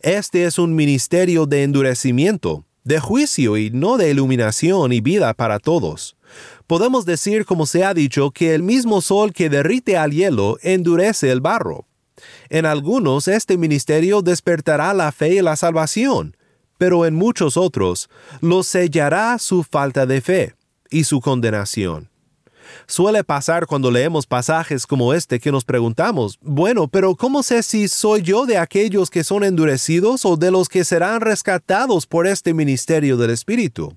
Este 0.00 0.44
es 0.44 0.58
un 0.58 0.74
ministerio 0.74 1.46
de 1.46 1.62
endurecimiento, 1.62 2.64
de 2.82 2.98
juicio 2.98 3.56
y 3.56 3.70
no 3.70 3.96
de 3.96 4.10
iluminación 4.10 4.92
y 4.92 5.00
vida 5.00 5.32
para 5.32 5.60
todos. 5.60 6.16
Podemos 6.66 7.06
decir, 7.06 7.44
como 7.44 7.66
se 7.66 7.84
ha 7.84 7.94
dicho, 7.94 8.32
que 8.32 8.56
el 8.56 8.64
mismo 8.64 9.00
sol 9.00 9.32
que 9.32 9.48
derrite 9.48 9.96
al 9.96 10.10
hielo 10.10 10.58
endurece 10.62 11.30
el 11.30 11.40
barro. 11.40 11.86
En 12.48 12.66
algunos 12.66 13.28
este 13.28 13.56
ministerio 13.56 14.20
despertará 14.20 14.92
la 14.94 15.12
fe 15.12 15.34
y 15.34 15.42
la 15.42 15.54
salvación, 15.54 16.36
pero 16.82 17.06
en 17.06 17.14
muchos 17.14 17.56
otros 17.56 18.10
lo 18.40 18.64
sellará 18.64 19.38
su 19.38 19.62
falta 19.62 20.04
de 20.04 20.20
fe 20.20 20.56
y 20.90 21.04
su 21.04 21.20
condenación. 21.20 22.10
Suele 22.88 23.22
pasar 23.22 23.68
cuando 23.68 23.88
leemos 23.88 24.26
pasajes 24.26 24.84
como 24.84 25.14
este 25.14 25.38
que 25.38 25.52
nos 25.52 25.64
preguntamos, 25.64 26.40
bueno, 26.42 26.88
pero 26.88 27.14
¿cómo 27.14 27.44
sé 27.44 27.62
si 27.62 27.86
soy 27.86 28.22
yo 28.22 28.46
de 28.46 28.58
aquellos 28.58 29.10
que 29.10 29.22
son 29.22 29.44
endurecidos 29.44 30.26
o 30.26 30.36
de 30.36 30.50
los 30.50 30.68
que 30.68 30.82
serán 30.82 31.20
rescatados 31.20 32.04
por 32.04 32.26
este 32.26 32.52
ministerio 32.52 33.16
del 33.16 33.30
Espíritu? 33.30 33.96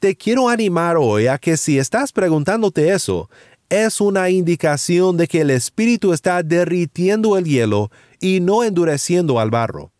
Te 0.00 0.16
quiero 0.16 0.48
animar 0.48 0.96
hoy 0.96 1.28
a 1.28 1.38
que 1.38 1.56
si 1.56 1.78
estás 1.78 2.10
preguntándote 2.10 2.92
eso, 2.92 3.30
es 3.68 4.00
una 4.00 4.28
indicación 4.28 5.16
de 5.16 5.28
que 5.28 5.42
el 5.42 5.50
Espíritu 5.50 6.12
está 6.12 6.42
derritiendo 6.42 7.38
el 7.38 7.44
hielo 7.44 7.92
y 8.18 8.40
no 8.40 8.64
endureciendo 8.64 9.38
al 9.38 9.50
barro. 9.50 9.92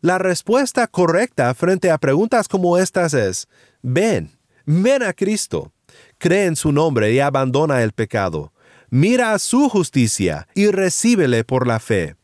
La 0.00 0.18
respuesta 0.18 0.86
correcta 0.86 1.54
frente 1.54 1.90
a 1.90 1.98
preguntas 1.98 2.48
como 2.48 2.78
estas 2.78 3.14
es, 3.14 3.48
ven, 3.82 4.38
ven 4.64 5.02
a 5.02 5.12
Cristo 5.12 5.72
cree 6.18 6.46
en 6.46 6.56
su 6.56 6.72
nombre 6.72 7.12
y 7.12 7.20
abandona 7.20 7.82
el 7.82 7.92
pecado. 7.92 8.52
Mira 8.90 9.32
a 9.32 9.38
su 9.38 9.68
justicia 9.68 10.48
y 10.54 10.68
recíbele 10.68 11.44
por 11.44 11.66
la 11.66 11.80
fe. 11.80 12.16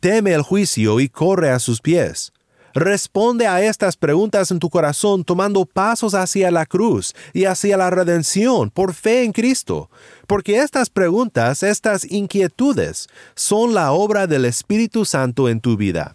Teme 0.00 0.32
el 0.32 0.42
juicio 0.42 1.00
y 1.00 1.08
corre 1.08 1.50
a 1.50 1.58
sus 1.58 1.80
pies. 1.80 2.32
Responde 2.74 3.46
a 3.46 3.62
estas 3.62 3.96
preguntas 3.96 4.50
en 4.50 4.58
tu 4.58 4.70
corazón 4.70 5.24
tomando 5.24 5.64
pasos 5.64 6.14
hacia 6.14 6.50
la 6.50 6.64
cruz 6.66 7.14
y 7.32 7.44
hacia 7.44 7.76
la 7.76 7.90
redención 7.90 8.70
por 8.70 8.94
fe 8.94 9.24
en 9.24 9.32
Cristo, 9.32 9.90
porque 10.26 10.58
estas 10.58 10.88
preguntas, 10.90 11.62
estas 11.62 12.04
inquietudes, 12.10 13.08
son 13.34 13.74
la 13.74 13.92
obra 13.92 14.26
del 14.26 14.44
Espíritu 14.44 15.04
Santo 15.04 15.48
en 15.48 15.60
tu 15.60 15.76
vida. 15.76 16.14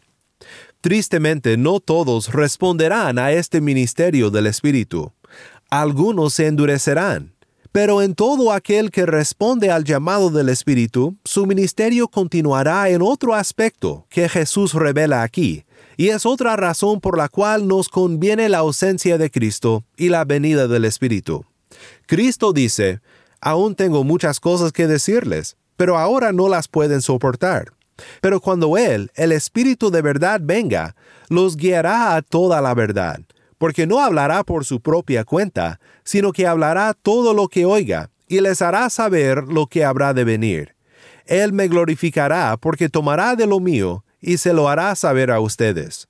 Tristemente, 0.83 1.57
no 1.57 1.79
todos 1.79 2.31
responderán 2.31 3.17
a 3.17 3.31
este 3.31 3.59
ministerio 3.61 4.29
del 4.29 4.45
Espíritu 4.45 5.11
algunos 5.73 6.35
se 6.35 6.45
endurecerán. 6.45 7.33
Pero 7.71 8.03
en 8.03 8.13
todo 8.13 8.51
aquel 8.51 8.91
que 8.91 9.07
responde 9.07 9.71
al 9.71 9.83
llamado 9.83 10.29
del 10.29 10.49
Espíritu, 10.49 11.17
su 11.25 11.47
ministerio 11.47 12.07
continuará 12.07 12.89
en 12.89 13.01
otro 13.01 13.33
aspecto 13.33 14.05
que 14.09 14.29
Jesús 14.29 14.75
revela 14.75 15.23
aquí, 15.23 15.65
y 15.97 16.09
es 16.09 16.27
otra 16.27 16.55
razón 16.55 17.01
por 17.01 17.17
la 17.17 17.27
cual 17.27 17.67
nos 17.67 17.89
conviene 17.89 18.47
la 18.49 18.59
ausencia 18.59 19.17
de 19.17 19.31
Cristo 19.31 19.83
y 19.97 20.09
la 20.09 20.25
venida 20.25 20.67
del 20.67 20.85
Espíritu. 20.85 21.43
Cristo 22.05 22.53
dice, 22.53 23.01
aún 23.41 23.73
tengo 23.73 24.03
muchas 24.03 24.39
cosas 24.39 24.71
que 24.71 24.85
decirles, 24.85 25.57
pero 25.75 25.97
ahora 25.97 26.31
no 26.31 26.49
las 26.49 26.67
pueden 26.67 27.01
soportar. 27.01 27.73
Pero 28.21 28.39
cuando 28.39 28.77
Él, 28.77 29.11
el 29.15 29.31
Espíritu 29.31 29.91
de 29.91 30.01
verdad, 30.01 30.39
venga, 30.43 30.95
los 31.29 31.57
guiará 31.57 32.15
a 32.15 32.21
toda 32.21 32.61
la 32.61 32.73
verdad 32.73 33.19
porque 33.63 33.87
no 33.87 34.01
hablará 34.01 34.43
por 34.43 34.65
su 34.65 34.81
propia 34.81 35.23
cuenta, 35.23 35.79
sino 36.03 36.33
que 36.33 36.47
hablará 36.47 36.93
todo 36.93 37.33
lo 37.33 37.47
que 37.47 37.63
oiga, 37.63 38.09
y 38.27 38.41
les 38.41 38.61
hará 38.61 38.89
saber 38.89 39.45
lo 39.47 39.67
que 39.67 39.85
habrá 39.85 40.13
de 40.13 40.25
venir. 40.25 40.75
Él 41.25 41.53
me 41.53 41.69
glorificará 41.69 42.57
porque 42.57 42.89
tomará 42.89 43.37
de 43.37 43.47
lo 43.47 43.61
mío, 43.61 44.03
y 44.19 44.35
se 44.35 44.51
lo 44.51 44.67
hará 44.67 44.93
saber 44.95 45.31
a 45.31 45.39
ustedes. 45.39 46.09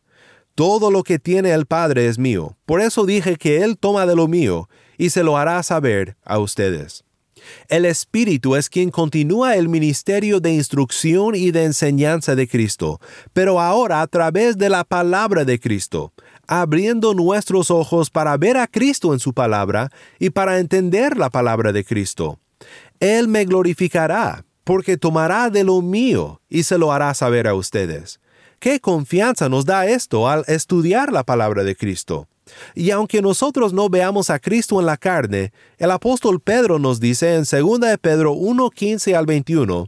Todo 0.55 0.89
lo 0.89 1.03
que 1.03 1.19
tiene 1.19 1.51
el 1.51 1.67
Padre 1.67 2.07
es 2.07 2.17
mío, 2.17 2.57
por 2.65 2.81
eso 2.81 3.05
dije 3.05 3.35
que 3.35 3.61
Él 3.61 3.77
toma 3.77 4.07
de 4.07 4.15
lo 4.15 4.27
mío, 4.27 4.67
y 4.97 5.11
se 5.11 5.21
lo 5.21 5.37
hará 5.37 5.61
saber 5.61 6.17
a 6.25 6.39
ustedes. 6.39 7.03
El 7.67 7.85
Espíritu 7.85 8.55
es 8.55 8.69
quien 8.69 8.89
continúa 8.89 9.55
el 9.55 9.69
ministerio 9.69 10.39
de 10.39 10.53
instrucción 10.53 11.35
y 11.35 11.51
de 11.51 11.65
enseñanza 11.65 12.35
de 12.35 12.47
Cristo, 12.47 12.99
pero 13.33 13.59
ahora 13.59 14.01
a 14.01 14.07
través 14.07 14.57
de 14.57 14.69
la 14.69 14.83
palabra 14.83 15.45
de 15.45 15.59
Cristo, 15.59 16.13
abriendo 16.47 17.13
nuestros 17.13 17.71
ojos 17.71 18.09
para 18.09 18.37
ver 18.37 18.57
a 18.57 18.67
Cristo 18.67 19.13
en 19.13 19.19
su 19.19 19.33
palabra 19.33 19.89
y 20.19 20.29
para 20.29 20.59
entender 20.59 21.17
la 21.17 21.29
palabra 21.29 21.71
de 21.71 21.83
Cristo. 21.83 22.39
Él 22.99 23.27
me 23.27 23.45
glorificará, 23.45 24.45
porque 24.63 24.97
tomará 24.97 25.49
de 25.49 25.63
lo 25.63 25.81
mío 25.81 26.41
y 26.49 26.63
se 26.63 26.77
lo 26.77 26.91
hará 26.91 27.13
saber 27.13 27.47
a 27.47 27.53
ustedes. 27.53 28.19
¿Qué 28.63 28.79
confianza 28.79 29.49
nos 29.49 29.65
da 29.65 29.87
esto 29.87 30.29
al 30.29 30.45
estudiar 30.47 31.11
la 31.11 31.25
palabra 31.25 31.65
de 31.65 31.75
Cristo? 31.75 32.29
Y 32.73 32.91
aunque 32.91 33.21
nosotros 33.21 33.73
no 33.73 33.89
veamos 33.89 34.29
a 34.29 34.39
Cristo 34.39 34.79
en 34.79 34.85
la 34.85 34.95
carne, 34.95 35.51
el 35.77 35.91
apóstol 35.91 36.39
Pedro 36.39 36.79
nos 36.79 37.01
dice 37.01 37.35
en 37.35 37.43
2 37.43 37.81
de 37.81 37.97
Pedro 37.97 38.31
1:15 38.31 39.17
al 39.17 39.25
21, 39.25 39.87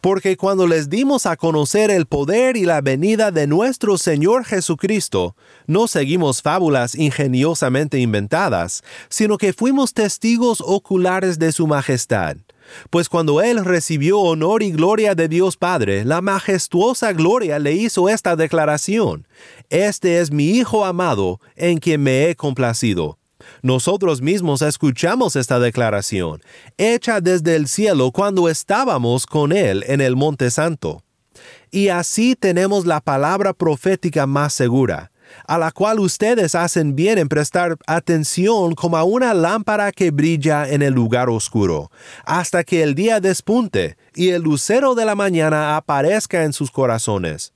porque 0.00 0.36
cuando 0.36 0.66
les 0.66 0.90
dimos 0.90 1.26
a 1.26 1.36
conocer 1.36 1.92
el 1.92 2.06
poder 2.06 2.56
y 2.56 2.64
la 2.64 2.80
venida 2.80 3.30
de 3.30 3.46
nuestro 3.46 3.96
Señor 3.96 4.44
Jesucristo, 4.44 5.36
no 5.68 5.86
seguimos 5.86 6.42
fábulas 6.42 6.96
ingeniosamente 6.96 8.00
inventadas, 8.00 8.82
sino 9.08 9.38
que 9.38 9.52
fuimos 9.52 9.94
testigos 9.94 10.60
oculares 10.60 11.38
de 11.38 11.52
su 11.52 11.68
majestad. 11.68 12.36
Pues 12.90 13.08
cuando 13.08 13.40
Él 13.40 13.64
recibió 13.64 14.20
honor 14.20 14.62
y 14.62 14.72
gloria 14.72 15.14
de 15.14 15.28
Dios 15.28 15.56
Padre, 15.56 16.04
la 16.04 16.20
majestuosa 16.20 17.12
gloria 17.12 17.58
le 17.58 17.72
hizo 17.72 18.08
esta 18.08 18.36
declaración, 18.36 19.26
Este 19.70 20.20
es 20.20 20.30
mi 20.30 20.50
Hijo 20.50 20.84
amado, 20.84 21.40
en 21.56 21.78
quien 21.78 22.02
me 22.02 22.28
he 22.28 22.36
complacido. 22.36 23.18
Nosotros 23.62 24.20
mismos 24.20 24.62
escuchamos 24.62 25.36
esta 25.36 25.58
declaración, 25.58 26.42
hecha 26.76 27.20
desde 27.20 27.56
el 27.56 27.68
cielo 27.68 28.10
cuando 28.10 28.48
estábamos 28.48 29.26
con 29.26 29.52
Él 29.52 29.84
en 29.86 30.00
el 30.00 30.16
Monte 30.16 30.50
Santo. 30.50 31.02
Y 31.70 31.88
así 31.88 32.34
tenemos 32.34 32.86
la 32.86 33.00
palabra 33.00 33.52
profética 33.52 34.26
más 34.26 34.52
segura, 34.52 35.12
a 35.46 35.58
la 35.58 35.70
cual 35.70 36.00
ustedes 36.00 36.54
hacen 36.54 36.94
bien 36.94 37.18
en 37.18 37.28
prestar 37.28 37.76
atención 37.86 38.74
como 38.74 38.96
a 38.96 39.04
una 39.04 39.34
lámpara 39.34 39.92
que 39.92 40.10
brilla 40.10 40.68
en 40.68 40.82
el 40.82 40.94
lugar 40.94 41.28
oscuro, 41.30 41.90
hasta 42.24 42.64
que 42.64 42.82
el 42.82 42.94
día 42.94 43.20
despunte 43.20 43.96
y 44.14 44.30
el 44.30 44.42
lucero 44.42 44.94
de 44.94 45.04
la 45.04 45.14
mañana 45.14 45.76
aparezca 45.76 46.44
en 46.44 46.52
sus 46.52 46.70
corazones. 46.70 47.52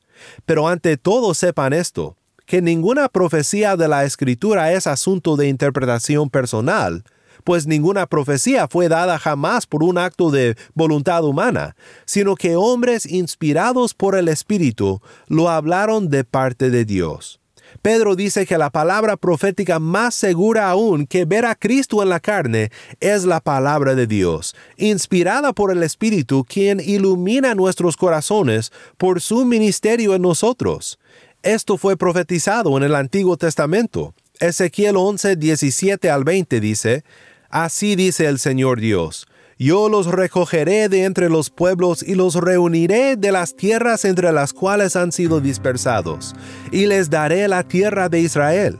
Pero 0.46 0.68
ante 0.68 0.96
todo 0.96 1.34
sepan 1.34 1.72
esto, 1.72 2.16
que 2.46 2.62
ninguna 2.62 3.08
profecía 3.08 3.76
de 3.76 3.88
la 3.88 4.04
Escritura 4.04 4.72
es 4.72 4.86
asunto 4.86 5.36
de 5.36 5.48
interpretación 5.48 6.30
personal, 6.30 7.04
pues 7.44 7.66
ninguna 7.66 8.06
profecía 8.06 8.68
fue 8.68 8.88
dada 8.88 9.18
jamás 9.18 9.66
por 9.66 9.82
un 9.82 9.98
acto 9.98 10.30
de 10.30 10.56
voluntad 10.74 11.24
humana, 11.24 11.76
sino 12.04 12.36
que 12.36 12.56
hombres 12.56 13.06
inspirados 13.06 13.94
por 13.94 14.16
el 14.16 14.28
Espíritu 14.28 15.00
lo 15.26 15.48
hablaron 15.48 16.08
de 16.08 16.24
parte 16.24 16.70
de 16.70 16.84
Dios. 16.84 17.41
Pedro 17.82 18.14
dice 18.14 18.46
que 18.46 18.58
la 18.58 18.70
palabra 18.70 19.16
profética 19.16 19.80
más 19.80 20.14
segura 20.14 20.70
aún 20.70 21.04
que 21.04 21.24
ver 21.24 21.44
a 21.44 21.56
Cristo 21.56 22.00
en 22.00 22.10
la 22.10 22.20
carne 22.20 22.70
es 23.00 23.24
la 23.24 23.40
palabra 23.40 23.96
de 23.96 24.06
Dios, 24.06 24.54
inspirada 24.76 25.52
por 25.52 25.72
el 25.72 25.82
Espíritu, 25.82 26.44
quien 26.44 26.78
ilumina 26.78 27.56
nuestros 27.56 27.96
corazones 27.96 28.70
por 28.98 29.20
su 29.20 29.44
ministerio 29.44 30.14
en 30.14 30.22
nosotros. 30.22 31.00
Esto 31.42 31.76
fue 31.76 31.96
profetizado 31.96 32.76
en 32.76 32.84
el 32.84 32.94
Antiguo 32.94 33.36
Testamento. 33.36 34.14
Ezequiel 34.38 34.96
11, 34.96 35.34
17 35.34 36.08
al 36.08 36.22
20 36.22 36.60
dice, 36.60 37.02
Así 37.50 37.96
dice 37.96 38.26
el 38.26 38.38
Señor 38.38 38.80
Dios, 38.80 39.26
yo 39.62 39.88
los 39.88 40.06
recogeré 40.06 40.88
de 40.88 41.04
entre 41.04 41.28
los 41.28 41.48
pueblos 41.48 42.02
y 42.02 42.16
los 42.16 42.34
reuniré 42.34 43.16
de 43.16 43.30
las 43.30 43.54
tierras 43.54 44.04
entre 44.04 44.32
las 44.32 44.52
cuales 44.52 44.96
han 44.96 45.12
sido 45.12 45.40
dispersados, 45.40 46.34
y 46.72 46.86
les 46.86 47.10
daré 47.10 47.46
la 47.46 47.62
tierra 47.62 48.08
de 48.08 48.20
Israel. 48.20 48.78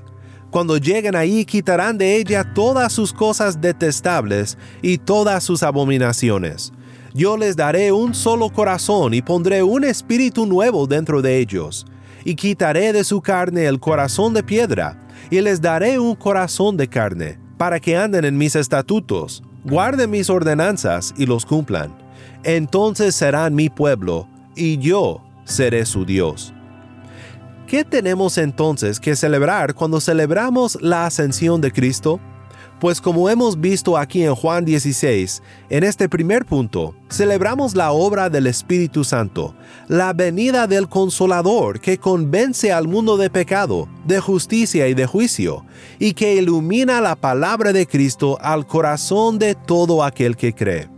Cuando 0.51 0.79
lleguen 0.79 1.15
ahí 1.15 1.45
quitarán 1.45 1.99
de 1.99 2.17
ella 2.17 2.53
todas 2.53 2.93
sus 2.93 3.13
cosas 3.13 3.61
detestables 3.61 4.59
y 4.83 4.99
todas 4.99 5.45
sus 5.45 5.63
abominaciones. 5.63 6.73
Yo 7.15 7.37
les 7.37 7.55
daré 7.55 7.93
un 7.93 8.13
solo 8.13 8.51
corazón 8.51 9.15
y 9.15 9.23
pondré 9.23 9.63
un 9.63 9.85
espíritu 9.85 10.47
nuevo 10.47 10.89
dentro 10.89 11.23
de 11.23 11.39
ellos. 11.39 11.87
Y 12.25 12.35
quitaré 12.35 12.93
de 12.93 13.05
su 13.05 13.21
carne 13.21 13.67
el 13.67 13.79
corazón 13.79 14.35
de 14.35 14.43
piedra, 14.43 15.01
y 15.31 15.41
les 15.41 15.61
daré 15.61 15.99
un 15.99 16.17
corazón 16.17 16.77
de 16.77 16.89
carne, 16.89 17.39
para 17.57 17.79
que 17.79 17.97
anden 17.97 18.25
en 18.25 18.37
mis 18.37 18.57
estatutos, 18.57 19.43
guarden 19.65 20.11
mis 20.11 20.31
ordenanzas 20.31 21.15
y 21.17 21.27
los 21.27 21.47
cumplan. 21.47 21.95
Entonces 22.45 23.15
serán 23.15 23.55
mi 23.55 23.69
pueblo, 23.69 24.27
y 24.55 24.79
yo 24.79 25.23
seré 25.45 25.87
su 25.87 26.05
Dios. 26.05 26.53
¿Qué 27.67 27.85
tenemos 27.85 28.37
entonces 28.37 29.01
que 29.01 29.17
celebrar 29.17 29.75
cuando 29.75 30.01
celebramos 30.01 30.79
la 30.83 31.07
ascensión 31.07 31.61
de 31.61 31.73
Cristo? 31.73 32.21
Pues 32.83 33.01
como 33.01 33.31
hemos 33.31 33.61
visto 33.61 33.97
aquí 33.97 34.25
en 34.25 34.35
Juan 34.35 34.65
16, 34.65 35.41
en 35.71 35.85
este 35.85 36.09
primer 36.09 36.45
punto, 36.45 36.97
celebramos 37.09 37.77
la 37.77 37.93
obra 37.93 38.29
del 38.29 38.49
Espíritu 38.49 39.05
Santo, 39.05 39.55
la 39.87 40.13
venida 40.13 40.67
del 40.67 40.89
Consolador 40.89 41.79
que 41.79 41.99
convence 41.99 42.73
al 42.73 42.89
mundo 42.89 43.17
de 43.17 43.31
pecado, 43.31 43.89
de 44.05 44.19
justicia 44.19 44.89
y 44.89 44.95
de 44.95 45.07
juicio, 45.07 45.65
y 46.01 46.15
que 46.15 46.35
ilumina 46.35 47.01
la 47.01 47.15
palabra 47.15 47.73
de 47.73 47.87
Cristo 47.87 48.37
al 48.41 48.67
corazón 48.67 49.39
de 49.39 49.55
todo 49.55 50.03
aquel 50.03 50.37
que 50.37 50.53
cree. 50.53 50.89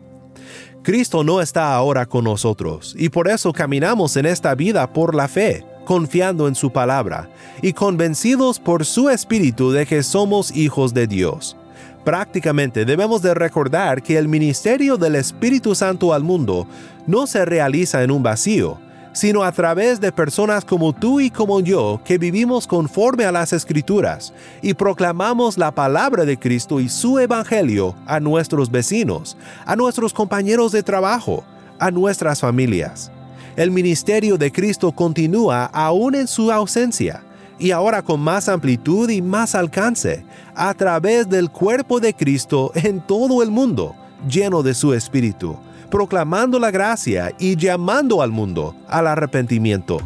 Cristo 0.82 1.22
no 1.22 1.42
está 1.42 1.74
ahora 1.74 2.06
con 2.06 2.24
nosotros, 2.24 2.96
y 2.98 3.10
por 3.10 3.28
eso 3.28 3.52
caminamos 3.52 4.16
en 4.16 4.24
esta 4.24 4.54
vida 4.54 4.90
por 4.90 5.14
la 5.14 5.28
fe 5.28 5.66
confiando 5.84 6.48
en 6.48 6.54
su 6.54 6.70
palabra 6.70 7.28
y 7.60 7.74
convencidos 7.74 8.58
por 8.58 8.86
su 8.86 9.10
espíritu 9.10 9.70
de 9.70 9.84
que 9.84 10.02
somos 10.02 10.56
hijos 10.56 10.94
de 10.94 11.06
Dios. 11.06 11.58
Prácticamente 12.04 12.84
debemos 12.84 13.22
de 13.22 13.34
recordar 13.34 14.02
que 14.02 14.18
el 14.18 14.28
ministerio 14.28 14.96
del 14.96 15.16
Espíritu 15.16 15.74
Santo 15.74 16.12
al 16.12 16.22
mundo 16.22 16.66
no 17.06 17.26
se 17.26 17.44
realiza 17.44 18.02
en 18.02 18.10
un 18.10 18.22
vacío, 18.22 18.78
sino 19.14 19.44
a 19.44 19.52
través 19.52 20.00
de 20.00 20.12
personas 20.12 20.64
como 20.64 20.92
tú 20.92 21.20
y 21.20 21.30
como 21.30 21.60
yo 21.60 22.00
que 22.04 22.18
vivimos 22.18 22.66
conforme 22.66 23.24
a 23.24 23.32
las 23.32 23.52
escrituras 23.52 24.34
y 24.60 24.74
proclamamos 24.74 25.56
la 25.56 25.70
palabra 25.70 26.24
de 26.24 26.36
Cristo 26.36 26.80
y 26.80 26.88
su 26.88 27.18
evangelio 27.20 27.94
a 28.06 28.18
nuestros 28.20 28.70
vecinos, 28.70 29.36
a 29.64 29.76
nuestros 29.76 30.12
compañeros 30.12 30.72
de 30.72 30.82
trabajo, 30.82 31.44
a 31.78 31.90
nuestras 31.90 32.40
familias. 32.40 33.12
El 33.56 33.70
ministerio 33.70 34.36
de 34.36 34.50
Cristo 34.50 34.90
continúa 34.90 35.66
aún 35.66 36.16
en 36.16 36.26
su 36.26 36.50
ausencia 36.50 37.22
y 37.56 37.70
ahora 37.70 38.02
con 38.02 38.18
más 38.20 38.48
amplitud 38.48 39.08
y 39.10 39.22
más 39.22 39.54
alcance, 39.54 40.24
a 40.54 40.74
través 40.74 41.28
del 41.28 41.50
cuerpo 41.50 42.00
de 42.00 42.14
Cristo 42.14 42.72
en 42.74 43.00
todo 43.00 43.42
el 43.42 43.50
mundo, 43.50 43.94
lleno 44.28 44.62
de 44.62 44.74
su 44.74 44.94
Espíritu, 44.94 45.56
proclamando 45.90 46.58
la 46.58 46.70
gracia 46.70 47.32
y 47.38 47.56
llamando 47.56 48.22
al 48.22 48.30
mundo 48.30 48.74
al 48.88 49.06
arrepentimiento. 49.06 49.98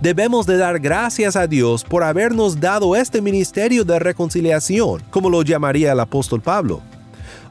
Debemos 0.00 0.46
de 0.46 0.56
dar 0.56 0.78
gracias 0.78 1.34
a 1.34 1.46
Dios 1.46 1.82
por 1.82 2.04
habernos 2.04 2.60
dado 2.60 2.94
este 2.94 3.20
ministerio 3.20 3.84
de 3.84 3.98
reconciliación, 3.98 5.02
como 5.10 5.28
lo 5.28 5.42
llamaría 5.42 5.92
el 5.92 6.00
apóstol 6.00 6.40
Pablo. 6.40 6.82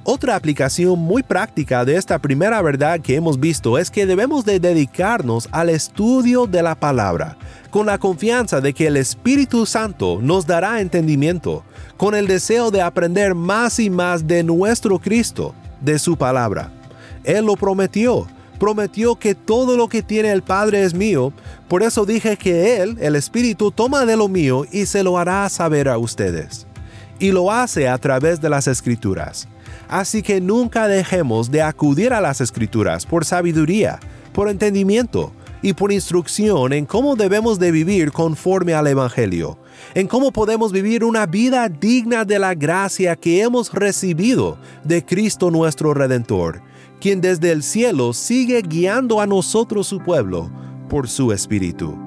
Otra 0.09 0.37
aplicación 0.37 0.99
muy 0.99 1.21
práctica 1.21 1.83
de 1.83 1.97
esta 1.97 2.17
primera 2.17 2.61
verdad 2.61 3.01
que 3.01 3.15
hemos 3.15 3.41
visto 3.41 3.77
es 3.77 3.91
que 3.91 4.05
debemos 4.05 4.45
de 4.45 4.57
dedicarnos 4.57 5.49
al 5.51 5.69
estudio 5.69 6.47
de 6.47 6.63
la 6.63 6.75
palabra, 6.75 7.37
con 7.71 7.87
la 7.87 7.97
confianza 7.97 8.61
de 8.61 8.73
que 8.73 8.87
el 8.87 8.95
Espíritu 8.95 9.65
Santo 9.65 10.19
nos 10.21 10.47
dará 10.47 10.79
entendimiento, 10.79 11.65
con 11.97 12.15
el 12.15 12.25
deseo 12.25 12.71
de 12.71 12.81
aprender 12.81 13.35
más 13.35 13.79
y 13.79 13.89
más 13.89 14.25
de 14.25 14.43
nuestro 14.43 14.97
Cristo, 14.97 15.53
de 15.81 15.99
su 15.99 16.15
palabra. 16.15 16.71
Él 17.25 17.45
lo 17.45 17.57
prometió, 17.57 18.27
prometió 18.61 19.17
que 19.17 19.35
todo 19.35 19.75
lo 19.75 19.89
que 19.89 20.03
tiene 20.03 20.31
el 20.31 20.41
Padre 20.41 20.83
es 20.83 20.93
mío, 20.93 21.33
por 21.67 21.83
eso 21.83 22.05
dije 22.05 22.37
que 22.37 22.81
Él, 22.81 22.97
el 23.01 23.17
Espíritu, 23.17 23.71
toma 23.71 24.05
de 24.05 24.15
lo 24.15 24.29
mío 24.29 24.63
y 24.71 24.85
se 24.85 25.03
lo 25.03 25.17
hará 25.17 25.49
saber 25.49 25.89
a 25.89 25.97
ustedes. 25.97 26.65
Y 27.19 27.31
lo 27.33 27.51
hace 27.51 27.89
a 27.89 27.97
través 27.97 28.39
de 28.39 28.49
las 28.49 28.67
Escrituras. 28.67 29.49
Así 29.87 30.21
que 30.21 30.41
nunca 30.41 30.87
dejemos 30.87 31.49
de 31.51 31.61
acudir 31.61 32.13
a 32.13 32.21
las 32.21 32.41
escrituras 32.41 33.05
por 33.05 33.25
sabiduría, 33.25 33.99
por 34.33 34.49
entendimiento 34.49 35.31
y 35.61 35.73
por 35.73 35.91
instrucción 35.91 36.73
en 36.73 36.85
cómo 36.85 37.15
debemos 37.15 37.59
de 37.59 37.71
vivir 37.71 38.11
conforme 38.11 38.73
al 38.73 38.87
Evangelio, 38.87 39.57
en 39.95 40.07
cómo 40.07 40.31
podemos 40.31 40.71
vivir 40.71 41.03
una 41.03 41.25
vida 41.25 41.67
digna 41.69 42.25
de 42.25 42.39
la 42.39 42.53
gracia 42.53 43.15
que 43.15 43.41
hemos 43.41 43.73
recibido 43.73 44.57
de 44.83 45.03
Cristo 45.03 45.51
nuestro 45.51 45.93
Redentor, 45.93 46.61
quien 46.99 47.21
desde 47.21 47.51
el 47.51 47.63
cielo 47.63 48.13
sigue 48.13 48.61
guiando 48.61 49.19
a 49.19 49.27
nosotros 49.27 49.87
su 49.87 49.99
pueblo 49.99 50.49
por 50.89 51.09
su 51.09 51.31
Espíritu. 51.31 52.06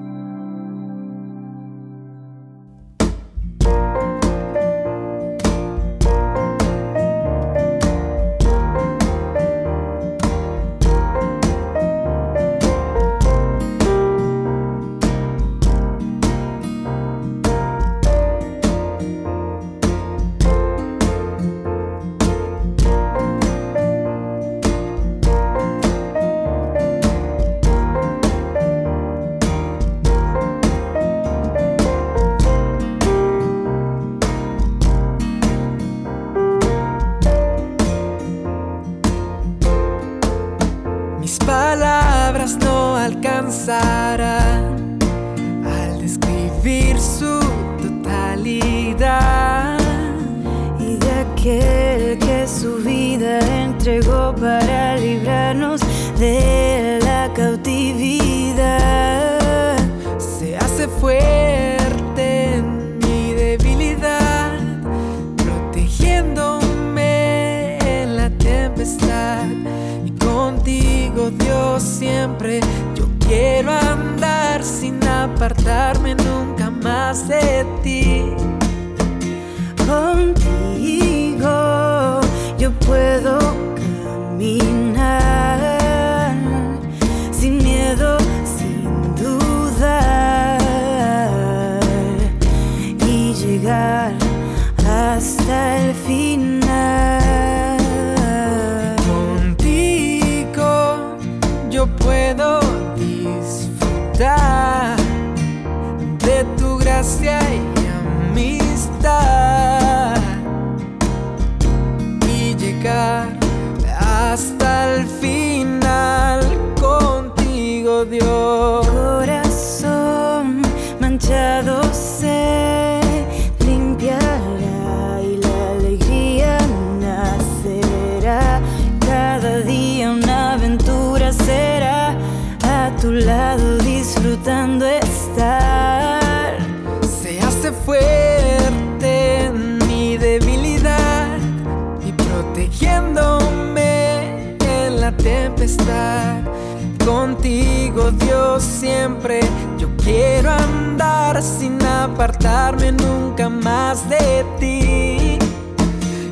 Contigo 147.21 148.09
Dios 148.09 148.63
siempre 148.63 149.41
yo 149.77 149.87
quiero 150.03 150.49
andar 150.49 151.39
sin 151.43 151.79
apartarme 151.85 152.91
nunca 152.93 153.47
más 153.47 154.09
de 154.09 154.43
ti. 154.59 155.37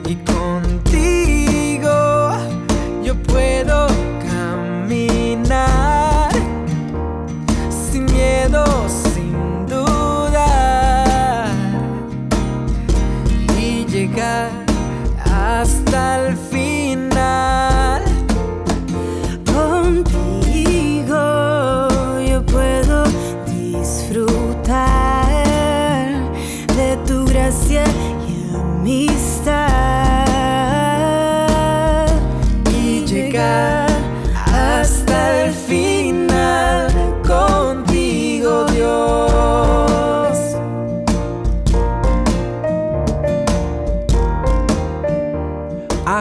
Y 0.07 0.15
contigo 0.25 1.91
yo 3.03 3.13
puedo 3.21 3.85
caminar 4.27 6.31
sin 7.69 8.05
miedo, 8.05 8.65
sin 9.13 9.67
dudar 9.67 11.49
y 13.59 13.85
llegar 13.85 14.49
hasta 15.23 16.29
el 16.29 16.35
final. 16.35 16.58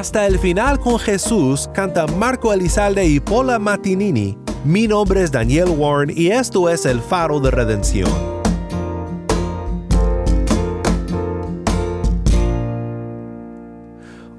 Hasta 0.09 0.27
el 0.27 0.38
final 0.38 0.81
con 0.81 0.99
Jesús 0.99 1.68
canta 1.75 2.07
Marco 2.07 2.51
Elizalde 2.51 3.05
y 3.05 3.21
Paula 3.21 3.59
Matinini. 3.59 4.38
Mi 4.64 4.88
nombre 4.88 5.23
es 5.23 5.31
Daniel 5.31 5.68
Warren 5.68 6.11
y 6.16 6.29
esto 6.29 6.71
es 6.71 6.87
El 6.87 7.03
Faro 7.03 7.40
de 7.40 7.51
Redención. 7.51 8.09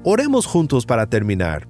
Oremos 0.02 0.44
juntos 0.44 0.84
para 0.84 1.06
terminar. 1.06 1.68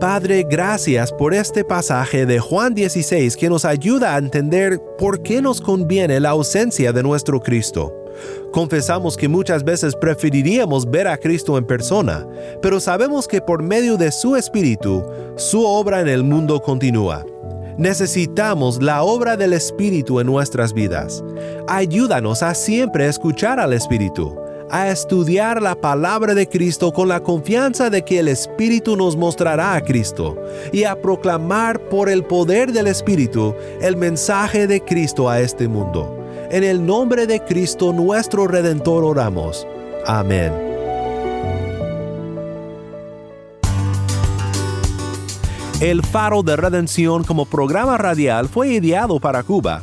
Padre, 0.00 0.44
gracias 0.48 1.12
por 1.12 1.34
este 1.34 1.64
pasaje 1.64 2.26
de 2.26 2.40
Juan 2.40 2.74
16 2.74 3.36
que 3.36 3.48
nos 3.48 3.64
ayuda 3.64 4.14
a 4.14 4.18
entender 4.18 4.80
por 4.98 5.22
qué 5.22 5.40
nos 5.40 5.60
conviene 5.60 6.20
la 6.20 6.30
ausencia 6.30 6.92
de 6.92 7.02
nuestro 7.02 7.40
Cristo. 7.40 7.94
Confesamos 8.52 9.16
que 9.16 9.28
muchas 9.28 9.64
veces 9.64 9.96
preferiríamos 9.96 10.90
ver 10.90 11.08
a 11.08 11.16
Cristo 11.16 11.56
en 11.56 11.64
persona, 11.64 12.26
pero 12.60 12.80
sabemos 12.80 13.26
que 13.26 13.40
por 13.40 13.62
medio 13.62 13.96
de 13.96 14.12
su 14.12 14.36
Espíritu, 14.36 15.04
su 15.36 15.64
obra 15.64 16.00
en 16.00 16.08
el 16.08 16.22
mundo 16.22 16.60
continúa. 16.60 17.24
Necesitamos 17.78 18.82
la 18.82 19.02
obra 19.02 19.36
del 19.36 19.54
Espíritu 19.54 20.20
en 20.20 20.26
nuestras 20.26 20.74
vidas. 20.74 21.24
Ayúdanos 21.68 22.42
a 22.42 22.54
siempre 22.54 23.06
escuchar 23.06 23.58
al 23.58 23.72
Espíritu, 23.72 24.36
a 24.72 24.88
estudiar 24.88 25.60
la 25.60 25.74
palabra 25.74 26.34
de 26.34 26.48
Cristo 26.48 26.92
con 26.92 27.06
la 27.06 27.22
confianza 27.22 27.90
de 27.90 28.02
que 28.02 28.18
el 28.18 28.26
Espíritu 28.26 28.96
nos 28.96 29.16
mostrará 29.16 29.74
a 29.74 29.82
Cristo 29.82 30.34
y 30.72 30.84
a 30.84 31.00
proclamar 31.00 31.78
por 31.90 32.08
el 32.08 32.24
poder 32.24 32.72
del 32.72 32.86
Espíritu 32.86 33.54
el 33.82 33.96
mensaje 33.96 34.66
de 34.66 34.80
Cristo 34.80 35.28
a 35.28 35.40
este 35.40 35.68
mundo. 35.68 36.18
En 36.50 36.64
el 36.64 36.86
nombre 36.86 37.26
de 37.26 37.40
Cristo 37.40 37.92
nuestro 37.92 38.48
Redentor 38.48 39.04
oramos. 39.04 39.66
Amén. 40.06 40.52
El 45.82 46.02
Faro 46.02 46.42
de 46.42 46.56
Redención 46.56 47.24
como 47.24 47.44
programa 47.44 47.98
radial 47.98 48.48
fue 48.48 48.68
ideado 48.68 49.20
para 49.20 49.42
Cuba, 49.42 49.82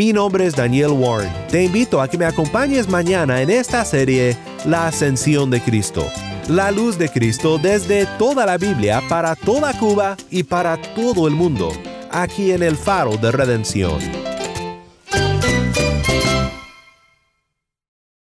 Mi 0.00 0.14
nombre 0.14 0.46
es 0.46 0.56
Daniel 0.56 0.92
Warren. 0.92 1.30
Te 1.50 1.62
invito 1.62 2.00
a 2.00 2.08
que 2.08 2.16
me 2.16 2.24
acompañes 2.24 2.88
mañana 2.88 3.42
en 3.42 3.50
esta 3.50 3.84
serie 3.84 4.34
La 4.64 4.86
Ascensión 4.86 5.50
de 5.50 5.60
Cristo. 5.60 6.06
La 6.48 6.70
luz 6.70 6.96
de 6.96 7.10
Cristo 7.10 7.58
desde 7.58 8.06
toda 8.18 8.46
la 8.46 8.56
Biblia 8.56 9.02
para 9.10 9.36
toda 9.36 9.78
Cuba 9.78 10.16
y 10.30 10.42
para 10.42 10.80
todo 10.94 11.28
el 11.28 11.34
mundo, 11.34 11.70
aquí 12.10 12.50
en 12.50 12.62
el 12.62 12.76
faro 12.78 13.18
de 13.18 13.30
redención. 13.30 14.29